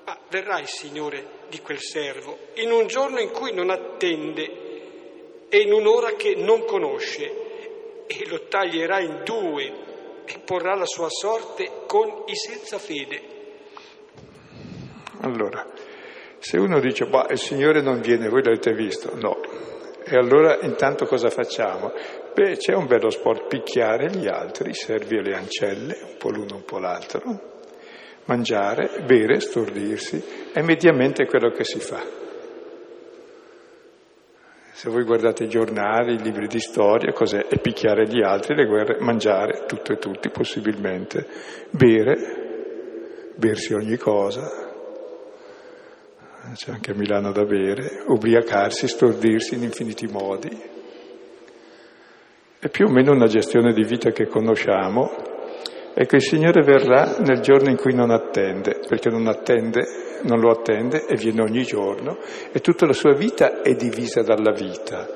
[0.06, 5.60] ma verrà il Signore di quel servo in un giorno in cui non attende e
[5.60, 9.89] in un'ora che non conosce e lo taglierà in due
[10.44, 13.38] porrà la sua sorte con i senza fede.
[15.22, 15.66] Allora,
[16.40, 19.16] se uno dice, bah, il Signore non viene, voi l'avete visto?
[19.16, 19.38] No.
[20.06, 21.92] E allora intanto cosa facciamo?
[22.34, 26.56] Beh, c'è un bello sport, picchiare gli altri, servi e le ancelle, un po' l'uno,
[26.56, 27.22] un po' l'altro,
[28.26, 32.28] mangiare, bere, stordirsi, è mediamente quello che si fa.
[34.80, 37.48] Se voi guardate i giornali, i libri di storia, cos'è?
[37.48, 41.28] È picchiare gli altri, le guerre, mangiare tutto e tutti possibilmente,
[41.70, 44.48] bere, bersi ogni cosa,
[46.54, 50.58] c'è anche a Milano da bere, ubriacarsi, stordirsi in infiniti modi.
[52.58, 55.29] È più o meno una gestione di vita che conosciamo
[56.00, 60.40] e che il Signore verrà nel giorno in cui non attende, perché non attende non
[60.40, 62.20] lo attende e viene ogni giorno
[62.54, 65.08] e tutta la sua vita è divisa dalla vita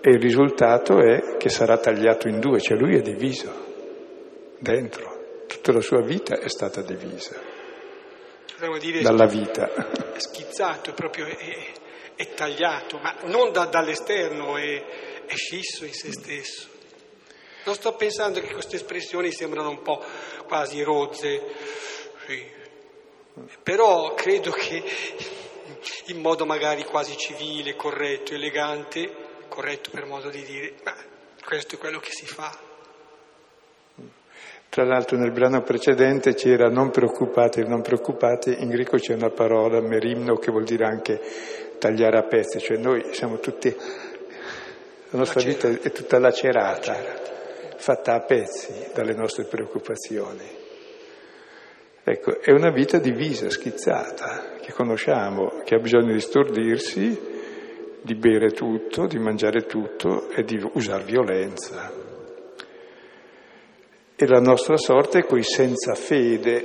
[0.00, 3.52] e il risultato è che sarà tagliato in due, cioè lui è diviso
[4.58, 7.58] dentro, tutta la sua vita è stata divisa
[8.78, 9.68] dire, dalla vita.
[10.12, 11.72] È schizzato, proprio è,
[12.14, 14.84] è tagliato, ma non da, dall'esterno, è,
[15.26, 16.69] è scisso in se stesso.
[17.64, 20.02] Non sto pensando che queste espressioni sembrano un po'
[20.46, 21.42] quasi rozze,
[22.26, 22.44] sì,
[23.62, 24.82] però credo che
[26.06, 29.10] in modo magari quasi civile, corretto, elegante,
[29.48, 30.94] corretto per modo di dire, ma
[31.44, 32.68] questo è quello che si fa.
[34.68, 39.80] Tra l'altro nel brano precedente c'era non preoccupate, non preoccupate, in greco c'è una parola,
[39.80, 41.20] merimno, che vuol dire anche
[41.78, 43.74] tagliare a pezzi, cioè noi siamo tutti,
[45.10, 47.28] la nostra vita è tutta lacerata,
[47.80, 50.58] fatta a pezzi dalle nostre preoccupazioni.
[52.02, 57.20] Ecco, è una vita divisa, schizzata, che conosciamo, che ha bisogno di stordirsi,
[58.02, 61.92] di bere tutto, di mangiare tutto e di usare violenza.
[64.16, 66.64] E la nostra sorte è qui senza fede.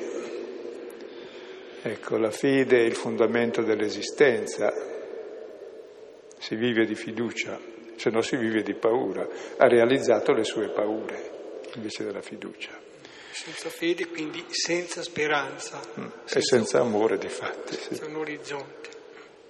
[1.82, 4.74] Ecco, la fede è il fondamento dell'esistenza.
[6.38, 7.60] Si vive di fiducia,
[7.96, 9.28] se no si vive di paura.
[9.58, 11.32] Ha realizzato le sue paure
[11.76, 12.84] invece della fiducia
[13.36, 15.82] senza fede, quindi senza speranza.
[16.00, 16.06] Mm.
[16.24, 17.76] Senza, e senza amore, di fatti.
[17.76, 18.10] Senza sì.
[18.10, 18.90] un orizzonte.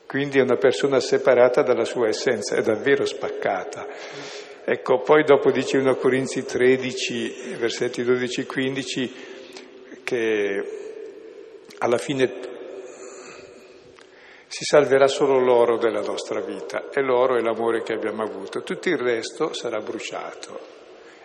[0.07, 3.85] Quindi è una persona separata dalla sua essenza, è davvero spaccata.
[3.85, 4.43] Mm.
[4.65, 9.13] Ecco, poi dopo dice 1 Corinzi 13, versetti 12 e 15,
[10.03, 10.63] che
[11.77, 12.54] alla fine
[14.55, 18.87] si salverà solo l'oro della nostra vita e l'oro è l'amore che abbiamo avuto, tutto
[18.87, 20.57] il resto sarà bruciato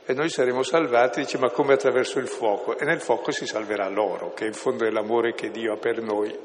[0.05, 2.77] e noi saremo salvati, dice, ma come attraverso il fuoco?
[2.77, 6.03] E nel fuoco si salverà l'oro, che in fondo è l'amore che Dio ha per
[6.03, 6.37] noi.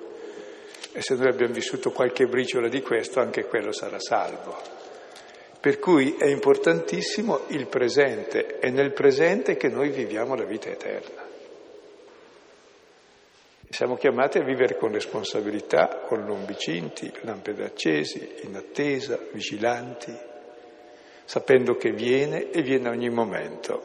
[0.91, 4.55] E se noi abbiamo vissuto qualche briciola di questo, anche quello sarà salvo.
[5.59, 11.24] Per cui è importantissimo il presente, è nel presente che noi viviamo la vita eterna.
[13.75, 20.17] Siamo chiamati a vivere con responsabilità, con lombi cinti, lampade accesi, in attesa, vigilanti,
[21.25, 23.83] sapendo che viene e viene a ogni momento.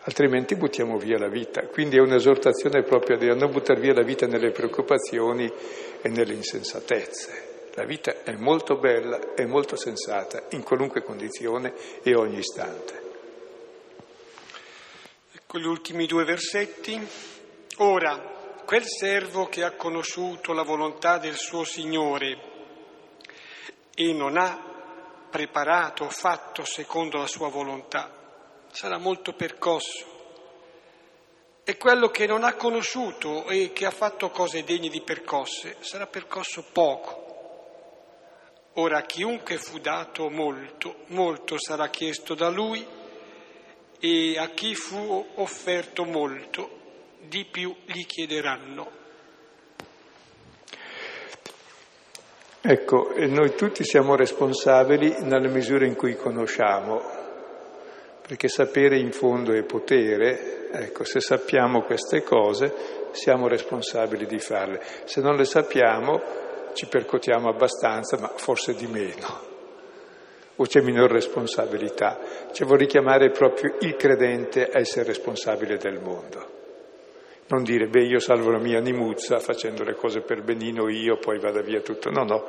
[0.00, 1.66] Altrimenti buttiamo via la vita.
[1.68, 5.50] Quindi è un'esortazione proprio di non buttare via la vita nelle preoccupazioni
[6.02, 7.70] e nelle insensatezze.
[7.76, 13.00] La vita è molto bella e molto sensata in qualunque condizione e ogni istante.
[15.32, 17.40] Ecco gli ultimi due versetti.
[17.78, 18.18] Ora,
[18.66, 22.50] quel servo che ha conosciuto la volontà del suo Signore
[23.94, 24.70] e non ha
[25.30, 28.12] preparato, fatto secondo la sua volontà,
[28.70, 30.10] sarà molto percosso.
[31.64, 36.06] E quello che non ha conosciuto e che ha fatto cose degne di percosse sarà
[36.06, 37.20] percosso poco.
[38.74, 42.86] Ora chiunque fu dato molto, molto sarà chiesto da lui
[43.98, 46.80] e a chi fu offerto molto,
[47.28, 49.00] di più gli chiederanno.
[52.64, 57.02] Ecco, noi tutti siamo responsabili nella misura in cui conosciamo,
[58.24, 62.72] perché sapere in fondo è potere, ecco, se sappiamo queste cose
[63.10, 66.20] siamo responsabili di farle, se non le sappiamo
[66.72, 69.50] ci percotiamo abbastanza, ma forse di meno,
[70.54, 72.20] o c'è minor responsabilità.
[72.52, 76.51] Cioè vuol richiamare proprio il credente a essere responsabile del mondo.
[77.52, 81.38] Non dire, beh, io salvo la mia animuzza facendo le cose per benino io, poi
[81.38, 82.08] vada via tutto.
[82.08, 82.48] No, no.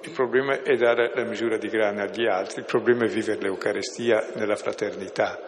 [0.00, 4.30] Il problema è dare la misura di grane agli altri, il problema è vivere l'Eucarestia
[4.34, 5.40] nella fraternità.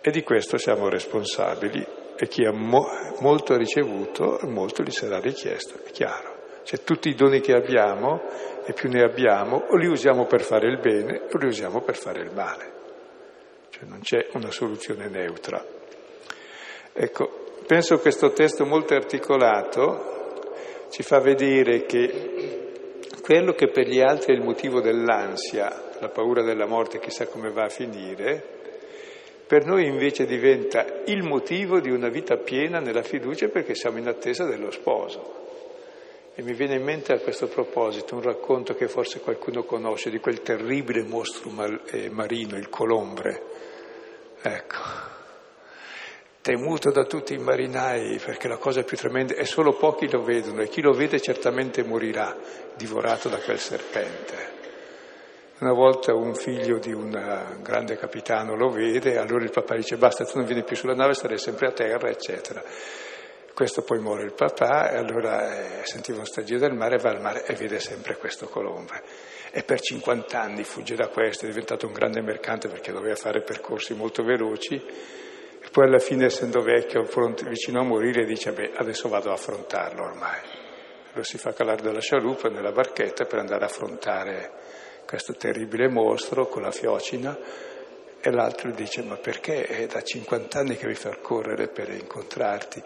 [0.00, 1.86] E di questo siamo responsabili.
[2.16, 2.88] E chi ha mo-
[3.20, 6.62] molto ricevuto, molto gli sarà richiesto, è chiaro.
[6.62, 8.22] Cioè tutti i doni che abbiamo,
[8.64, 11.96] e più ne abbiamo, o li usiamo per fare il bene o li usiamo per
[11.96, 12.72] fare il male.
[13.68, 15.62] Cioè non c'è una soluzione neutra.
[16.94, 20.14] Ecco, Penso questo testo molto articolato
[20.90, 22.68] ci fa vedere che
[23.20, 27.50] quello che per gli altri è il motivo dell'ansia, la paura della morte, chissà come
[27.50, 28.40] va a finire,
[29.48, 34.06] per noi invece diventa il motivo di una vita piena nella fiducia perché siamo in
[34.06, 35.44] attesa dello sposo.
[36.36, 40.20] E mi viene in mente a questo proposito un racconto che forse qualcuno conosce di
[40.20, 41.50] quel terribile mostro
[41.86, 43.42] eh, marino, il colombre.
[44.40, 45.05] Ecco,
[46.46, 50.62] temuto da tutti i marinai perché la cosa più tremenda è solo pochi lo vedono
[50.62, 52.36] e chi lo vede certamente morirà
[52.76, 54.54] divorato da quel serpente.
[55.58, 57.10] Una volta un figlio di un
[57.62, 61.14] grande capitano lo vede allora il papà dice basta, tu non vieni più sulla nave,
[61.14, 62.62] sarai sempre a terra, eccetera.
[63.52, 67.20] Questo poi muore il papà e allora eh, sentiva uno stagio del mare, va al
[67.20, 69.02] mare e vede sempre questo colombre.
[69.50, 73.42] E per 50 anni fugge da questo, è diventato un grande mercante perché doveva fare
[73.42, 75.24] percorsi molto veloci
[75.76, 77.06] poi alla fine, essendo vecchio,
[77.44, 80.40] vicino a morire, dice, beh, adesso vado a affrontarlo ormai.
[81.12, 84.52] Lo si fa calare dalla scialuppa nella barchetta per andare a affrontare
[85.04, 87.38] questo terribile mostro con la fiocina
[88.18, 92.82] e l'altro dice, ma perché è da 50 anni che mi fa correre per incontrarti?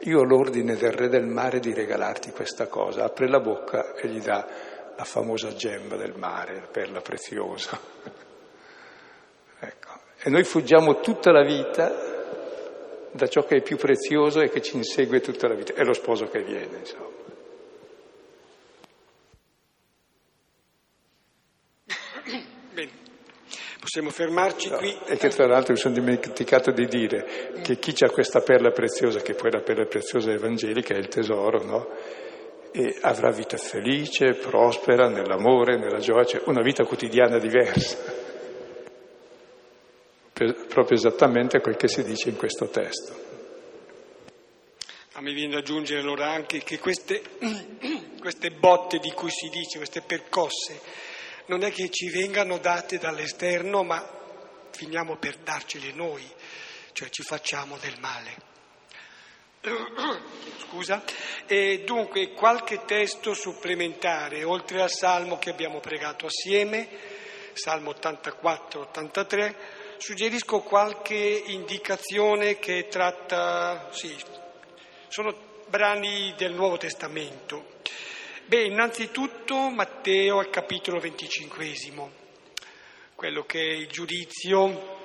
[0.00, 3.04] Io ho l'ordine del re del mare di regalarti questa cosa.
[3.04, 4.46] Apre la bocca e gli dà
[4.94, 7.80] la famosa gemma del mare, la perla preziosa.
[9.60, 9.92] ecco.
[10.22, 12.12] E noi fuggiamo tutta la vita
[13.14, 15.92] da ciò che è più prezioso e che ci insegue tutta la vita, è lo
[15.92, 17.12] sposo che viene, insomma.
[23.78, 24.96] Possiamo fermarci no, qui.
[25.06, 29.20] E che tra l'altro mi sono dimenticato di dire che chi ha questa perla preziosa,
[29.20, 31.88] che poi è la perla preziosa evangelica, è il tesoro, no?
[32.72, 38.23] E avrà vita felice, prospera, nell'amore, nella gioia, cioè una vita quotidiana diversa
[40.34, 43.22] proprio esattamente quel che si dice in questo testo.
[45.14, 47.22] Ma mi viene da aggiungere allora anche che queste,
[48.18, 50.80] queste botte di cui si dice, queste percosse,
[51.46, 54.04] non è che ci vengano date dall'esterno, ma
[54.70, 56.28] finiamo per darcele noi,
[56.90, 58.52] cioè ci facciamo del male.
[60.66, 61.04] Scusa.
[61.46, 66.88] E dunque qualche testo supplementare, oltre al salmo che abbiamo pregato assieme,
[67.52, 69.54] Salmo 84-83,
[70.04, 71.14] suggerisco qualche
[71.46, 74.14] indicazione che tratta, sì,
[75.08, 77.78] sono brani del Nuovo Testamento.
[78.44, 82.12] Beh, innanzitutto Matteo al capitolo venticinquesimo,
[83.14, 84.98] quello che è il giudizio,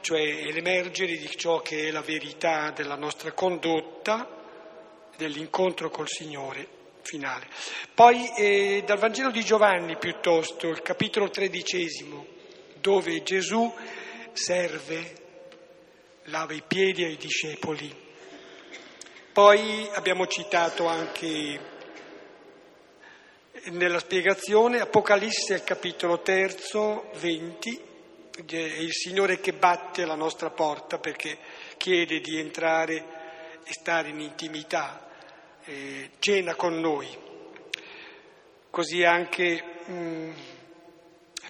[0.00, 4.28] cioè l'emergere di ciò che è la verità della nostra condotta,
[5.16, 6.66] dell'incontro col Signore
[7.02, 7.46] finale.
[7.94, 12.26] Poi eh, dal Vangelo di Giovanni piuttosto, il capitolo tredicesimo,
[12.80, 13.72] dove Gesù
[14.32, 15.14] serve,
[16.24, 18.08] lava i piedi ai discepoli.
[19.32, 21.68] Poi abbiamo citato anche
[23.66, 27.88] nella spiegazione, Apocalisse al capitolo terzo, 20,
[28.46, 31.38] è il Signore che batte alla nostra porta perché
[31.76, 33.18] chiede di entrare
[33.64, 35.08] e stare in intimità,
[35.64, 37.06] eh, cena con noi.
[38.70, 40.32] Così anche mh, mm,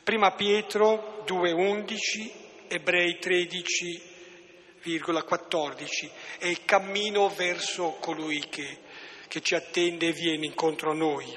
[0.03, 2.40] prima Pietro 2,11,
[2.73, 6.09] Ebrei 13,14,
[6.39, 8.79] è il cammino verso colui che,
[9.27, 11.37] che ci attende e viene incontro a noi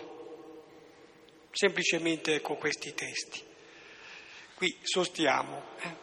[1.50, 3.42] semplicemente con questi testi.
[4.54, 5.64] Qui sostiamo.
[5.80, 5.96] Eh.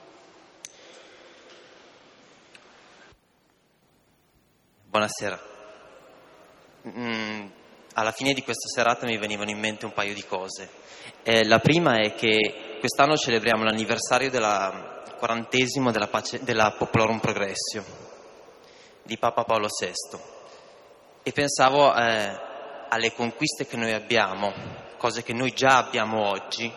[4.86, 5.40] Buonasera.
[6.88, 7.46] Mm,
[7.94, 10.68] alla fine di questa serata mi venivano in mente un paio di cose.
[11.22, 17.84] Eh, la prima è che quest'anno celebriamo l'anniversario della quarantesimo della, pace, della Popolorum Progressio
[19.02, 20.18] di Papa Paolo VI
[21.22, 22.40] e pensavo eh,
[22.88, 24.52] alle conquiste che noi abbiamo
[24.96, 26.72] cose che noi già abbiamo oggi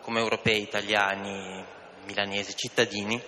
[0.00, 1.64] come europei, italiani,
[2.06, 3.20] milanesi, cittadini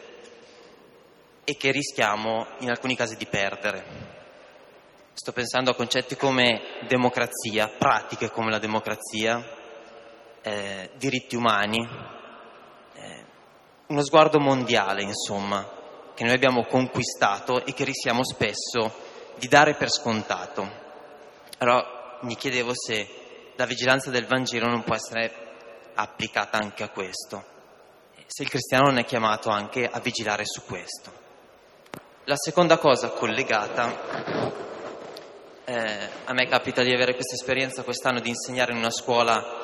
[1.45, 4.13] e che rischiamo in alcuni casi di perdere.
[5.13, 9.45] Sto pensando a concetti come democrazia, pratiche come la democrazia,
[10.45, 11.89] eh, diritti umani,
[12.95, 13.25] eh,
[13.87, 15.67] uno sguardo mondiale, insomma,
[16.15, 18.93] che noi abbiamo conquistato e che rischiamo spesso
[19.37, 20.83] di dare per scontato.
[21.59, 25.33] Allora mi chiedevo se la vigilanza del Vangelo non può essere
[25.95, 27.43] applicata anche a questo,
[28.27, 31.23] se il cristiano non è chiamato anche a vigilare su questo.
[32.25, 34.53] La seconda cosa collegata,
[35.65, 39.64] eh, a me capita di avere questa esperienza quest'anno di insegnare in una scuola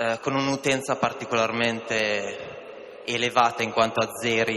[0.00, 4.56] eh, con un'utenza particolarmente elevata in quanto a zeri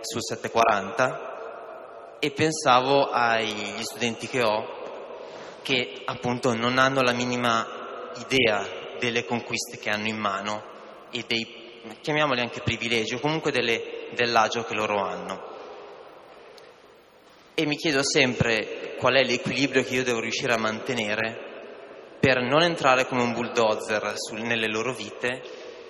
[0.00, 7.66] sul 740 e pensavo agli studenti che ho che appunto non hanno la minima
[8.16, 8.66] idea
[8.98, 10.64] delle conquiste che hanno in mano
[11.10, 15.56] e dei, chiamiamoli anche privilegi, o comunque delle, dell'agio che loro hanno.
[17.52, 21.47] E mi chiedo sempre qual è l'equilibrio che io devo riuscire a mantenere
[22.20, 25.42] per non entrare come un bulldozer sul, nelle loro vite,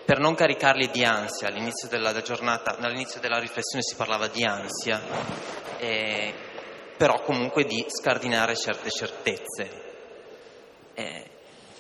[0.04, 1.48] per non caricarli di ansia.
[1.48, 5.00] All'inizio della giornata, all'inizio della riflessione si parlava di ansia,
[5.78, 6.34] eh,
[6.96, 9.86] però comunque di scardinare certe certezze.
[10.94, 11.30] Eh,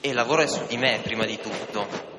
[0.00, 2.16] e è su di me prima di tutto.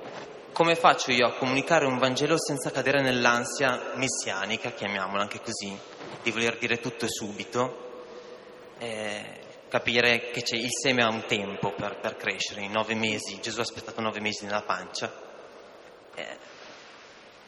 [0.52, 5.78] Come faccio io a comunicare un Vangelo senza cadere nell'ansia messianica, chiamiamola anche così,
[6.22, 7.88] di voler dire tutto subito,
[8.80, 9.40] eh,
[9.70, 13.64] capire che il seme ha un tempo per, per, crescere, in nove mesi, Gesù ha
[13.64, 15.12] aspettato nove mesi nella pancia,
[16.16, 16.38] eh,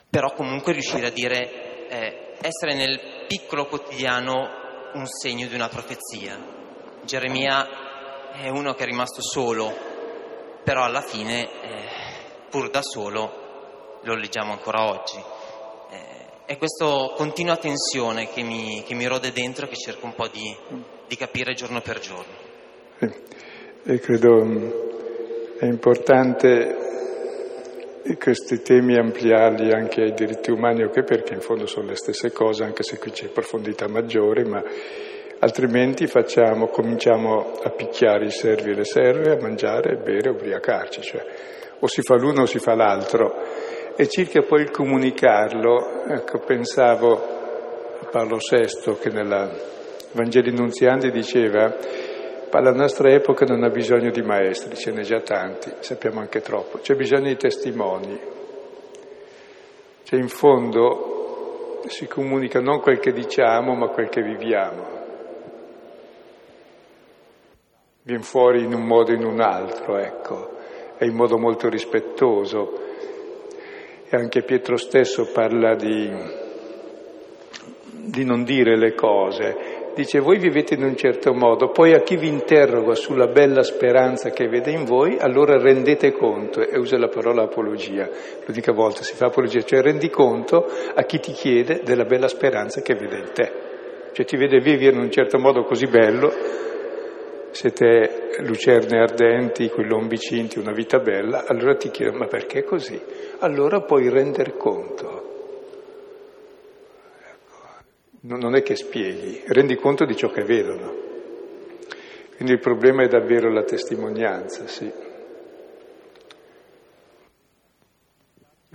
[0.09, 4.59] però comunque riuscire a dire, eh, essere nel piccolo quotidiano
[4.93, 6.39] un segno di una profezia.
[7.03, 9.89] Geremia è uno che è rimasto solo
[10.63, 11.87] però alla fine, eh,
[12.49, 15.17] pur da solo, lo leggiamo ancora oggi.
[15.89, 20.27] Eh, è questa continua tensione che mi, che mi, rode dentro che cerco un po'
[20.27, 20.55] di,
[21.11, 22.33] di capire giorno per giorno.
[23.83, 24.69] E credo mm,
[25.59, 26.77] è importante
[28.17, 32.63] questi temi ampliarli anche ai diritti umani, okay, perché in fondo sono le stesse cose,
[32.63, 34.63] anche se qui c'è profondità maggiore, ma
[35.39, 40.31] altrimenti facciamo, cominciamo a picchiare i servi e le serve, a mangiare, a bere, a
[40.31, 41.25] ubriacarci, cioè
[41.77, 43.35] o si fa l'uno o si fa l'altro.
[43.97, 47.15] E circa poi il comunicarlo, ecco, pensavo
[47.99, 49.79] a Paolo VI che nella
[50.13, 51.75] Vangeli Nunzianti diceva
[52.51, 56.79] la nostra epoca non ha bisogno di maestri, ce n'è già tanti, sappiamo anche troppo,
[56.79, 58.19] c'è bisogno di testimoni.
[60.03, 64.99] Cioè in fondo si comunica non quel che diciamo, ma quel che viviamo.
[68.03, 70.57] viene fuori in un modo o in un altro, ecco,
[70.97, 72.79] è in modo molto rispettoso.
[74.09, 76.11] E anche Pietro stesso parla di,
[77.91, 79.70] di non dire le cose.
[79.93, 84.29] Dice, voi vivete in un certo modo, poi a chi vi interroga sulla bella speranza
[84.29, 88.73] che vede in voi, allora rendete conto, e usa la parola apologia, lo dico a
[88.73, 92.95] volte, si fa apologia, cioè rendi conto a chi ti chiede della bella speranza che
[92.95, 93.51] vede in te.
[94.13, 96.31] Cioè ti vede vivere in un certo modo così bello,
[97.51, 102.99] siete lucerne ardenti, quei lombi cinti, una vita bella, allora ti chiedo, ma perché così?
[103.39, 105.29] Allora puoi render conto.
[107.19, 108.10] Ecco.
[108.23, 111.09] Non è che spieghi, rendi conto di ciò che vedono.
[112.35, 114.91] Quindi il problema è davvero la testimonianza, sì.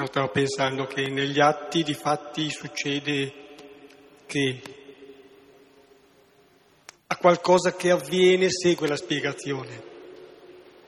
[0.05, 3.33] Stavo pensando che negli atti di fatti succede
[4.27, 4.61] che
[7.07, 9.83] a qualcosa che avviene segue la spiegazione.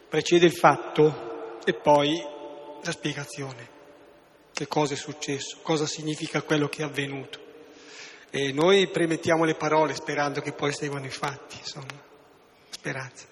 [0.09, 2.21] Precede il fatto e poi
[2.83, 3.77] la spiegazione.
[4.53, 7.48] Che cosa è successo, cosa significa quello che è avvenuto.
[8.31, 11.87] E noi premettiamo le parole sperando che poi seguano i fatti, insomma,
[12.69, 13.27] speranza.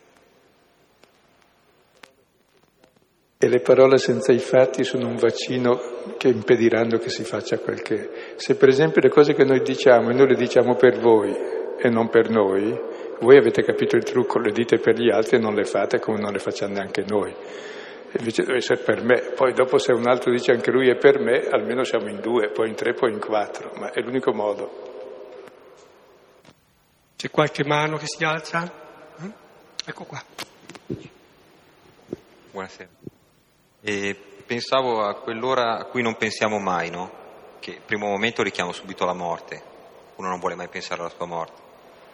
[3.38, 7.82] E le parole senza i fatti sono un vaccino che impediranno che si faccia quel
[7.82, 8.34] che...
[8.36, 11.36] Se per esempio le cose che noi diciamo e noi le diciamo per voi
[11.78, 12.74] e non per noi,
[13.20, 16.18] voi avete capito il trucco, le dite per gli altri e non le fate come
[16.18, 17.34] non le facciamo neanche noi.
[18.12, 21.18] Invece deve essere per me, poi dopo se un altro dice anche lui è per
[21.18, 24.94] me, almeno siamo in due, poi in tre, poi in quattro, ma è l'unico modo.
[27.16, 28.72] C'è qualche mano che si alza?
[29.22, 29.30] Mm?
[29.84, 30.22] Ecco qua.
[32.52, 32.88] Buonasera.
[33.82, 37.24] E pensavo a quell'ora a cui non pensiamo mai, no?
[37.58, 39.62] Che il primo momento richiamo subito la morte,
[40.16, 41.60] uno non vuole mai pensare alla sua morte.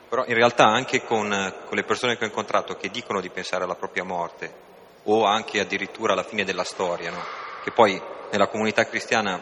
[0.09, 3.65] Però in realtà anche con, con le persone che ho incontrato che dicono di pensare
[3.65, 4.71] alla propria morte,
[5.05, 7.23] o anche addirittura alla fine della storia, no?
[7.63, 8.01] Che poi
[8.31, 9.41] nella comunità cristiana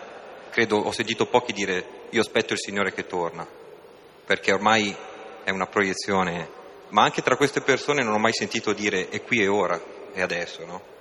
[0.50, 3.46] credo ho sentito pochi dire io aspetto il Signore che torna,
[4.24, 4.94] perché ormai
[5.44, 6.48] è una proiezione,
[6.88, 9.80] ma anche tra queste persone non ho mai sentito dire è qui e ora,
[10.12, 10.98] è adesso, no?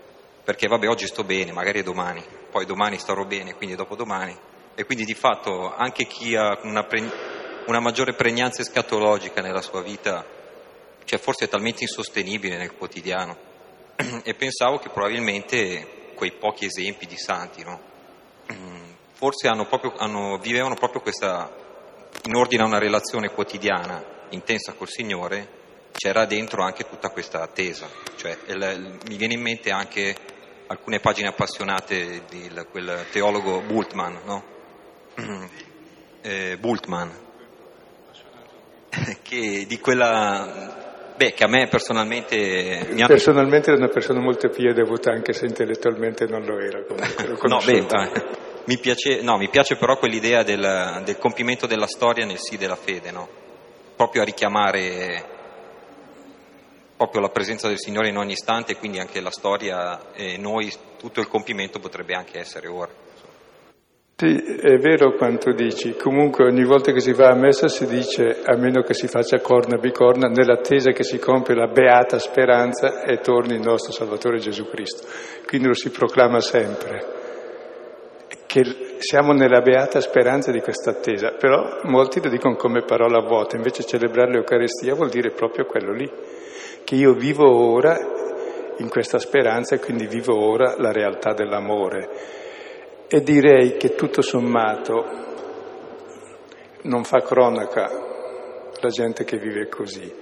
[0.50, 4.36] perché vabbè oggi sto bene, magari è domani, poi domani starò bene, quindi dopodomani,
[4.74, 7.12] e quindi di fatto anche chi ha una, pre-
[7.68, 10.26] una maggiore pregnanza escatologica nella sua vita,
[11.04, 13.38] cioè forse è talmente insostenibile nel quotidiano,
[14.24, 17.80] e pensavo che probabilmente quei pochi esempi di santi, no?
[19.14, 21.52] forse hanno proprio, hanno, vivevano proprio questa,
[22.24, 25.58] in ordine a una relazione quotidiana intensa col Signore,
[25.92, 30.16] c'era dentro anche tutta questa attesa, cioè il, mi viene in mente anche
[30.68, 34.44] alcune pagine appassionate di quel teologo Bultmann, no?
[36.22, 37.10] eh, Bultmann,
[39.22, 40.89] che di quella,
[41.20, 42.88] beh, che a me personalmente...
[42.92, 46.82] Mi personalmente è una persona molto più devota, anche se intellettualmente non lo era.
[46.86, 47.86] Comunque, no, beh,
[48.64, 52.78] mi, piace, no, mi piace però quell'idea del, del compimento della storia nel sì della
[52.78, 53.28] fede, no?
[53.98, 55.26] proprio a richiamare
[56.96, 61.20] proprio la presenza del Signore in ogni istante, quindi anche la storia e noi, tutto
[61.20, 62.92] il compimento potrebbe anche essere ora.
[64.22, 65.96] Sì, è vero quanto dici.
[65.96, 69.40] Comunque ogni volta che si va a messa si dice, a meno che si faccia
[69.40, 74.68] corna bicorna, nell'attesa che si compie la beata speranza e torni il nostro Salvatore Gesù
[74.68, 75.08] Cristo.
[75.48, 77.06] Quindi lo si proclama sempre,
[78.46, 81.36] che siamo nella beata speranza di questa attesa.
[81.40, 86.12] Però molti lo dicono come parola vuota, invece celebrare l'Eucaristia vuol dire proprio quello lì
[86.84, 87.98] che io vivo ora
[88.80, 92.39] in questa speranza e quindi vivo ora la realtà dell'amore.
[93.12, 95.04] E direi che tutto sommato
[96.84, 97.90] non fa cronaca
[98.80, 100.14] la gente che vive così,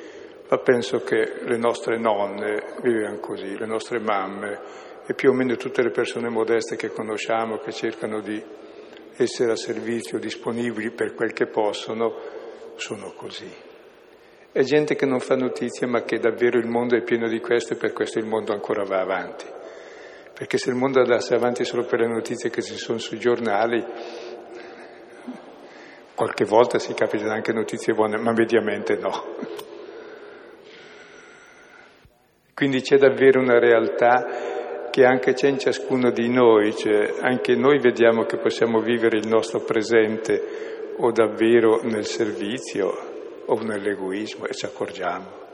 [0.48, 4.60] ma penso che le nostre nonne vivevano così, le nostre mamme
[5.06, 8.42] e più o meno tutte le persone modeste che conosciamo, che cercano di
[9.18, 12.16] essere a servizio, disponibili per quel che possono,
[12.76, 13.52] sono così.
[14.50, 17.74] È gente che non fa notizie, ma che davvero il mondo è pieno di questo
[17.74, 19.57] e per questo il mondo ancora va avanti.
[20.38, 23.84] Perché se il mondo andasse avanti solo per le notizie che ci sono sui giornali,
[26.14, 29.36] qualche volta si capitano anche notizie buone, ma mediamente no.
[32.54, 37.80] Quindi c'è davvero una realtà che anche c'è in ciascuno di noi, cioè anche noi
[37.80, 44.66] vediamo che possiamo vivere il nostro presente o davvero nel servizio o nell'egoismo e ci
[44.66, 45.46] accorgiamo.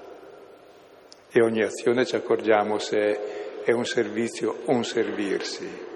[1.32, 5.92] E ogni azione ci accorgiamo se è un servizio un servirsi.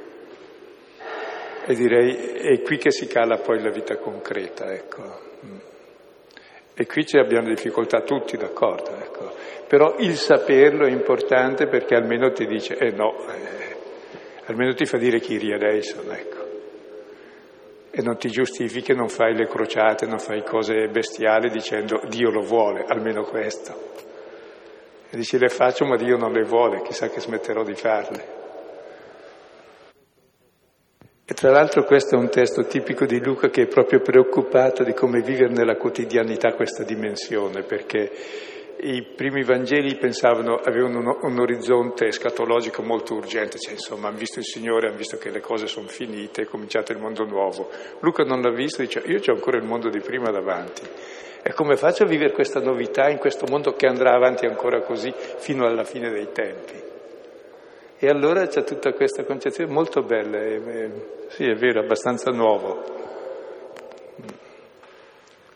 [1.66, 5.26] E direi è qui che si cala poi la vita concreta, ecco.
[6.74, 9.34] E qui abbiamo difficoltà tutti, d'accordo, ecco.
[9.68, 13.76] Però il saperlo è importante perché almeno ti dice, eh no, eh,
[14.46, 16.48] almeno ti fa dire chi eleison, ecco
[17.98, 22.42] e non ti giustifichi, non fai le crociate, non fai cose bestiali dicendo Dio lo
[22.42, 23.74] vuole, almeno questo.
[25.10, 28.36] E dici le faccio ma Dio non le vuole, chissà che smetterò di farle.
[31.30, 34.94] E tra l'altro questo è un testo tipico di Luca che è proprio preoccupato di
[34.94, 38.12] come vivere nella quotidianità questa dimensione, perché
[38.80, 44.40] i primi Vangeli pensavano, avevano un, un, orizzonte scatologico molto urgente, cioè insomma hanno visto
[44.40, 47.72] il Signore, hanno visto che le cose sono finite, è cominciato il mondo nuovo.
[48.02, 50.82] Luca non l'ha visto, dice io ho ancora il mondo di prima davanti.
[51.48, 55.14] E come faccio a vivere questa novità in questo mondo che andrà avanti ancora così
[55.16, 56.84] fino alla fine dei tempi?
[58.00, 60.90] E allora c'è tutta questa concezione molto bella, è, è,
[61.30, 62.84] sì è vero, abbastanza nuovo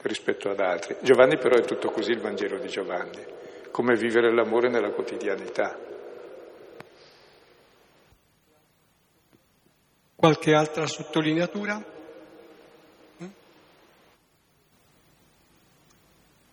[0.04, 0.96] rispetto ad altri.
[1.02, 3.26] Giovanni però è tutto così il Vangelo di Giovanni,
[3.70, 5.78] come vivere l'amore nella quotidianità.
[10.16, 11.91] Qualche altra sottolineatura?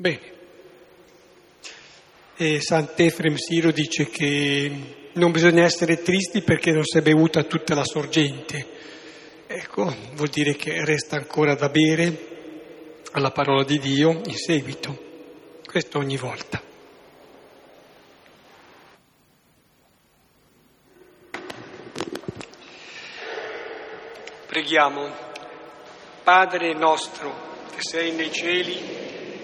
[0.01, 0.21] Bene.
[2.37, 4.71] E Sant'Efrem Siro dice che
[5.15, 8.65] non bisogna essere tristi perché non si è bevuta tutta la sorgente.
[9.49, 12.27] Ecco, vuol dire che resta ancora da bere
[13.11, 14.97] alla parola di Dio in seguito.
[15.67, 16.63] Questo ogni volta.
[24.47, 25.27] Preghiamo.
[26.23, 29.08] Padre nostro che sei nei cieli,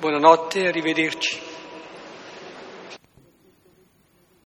[0.00, 1.53] Buonanotte, arrivederci.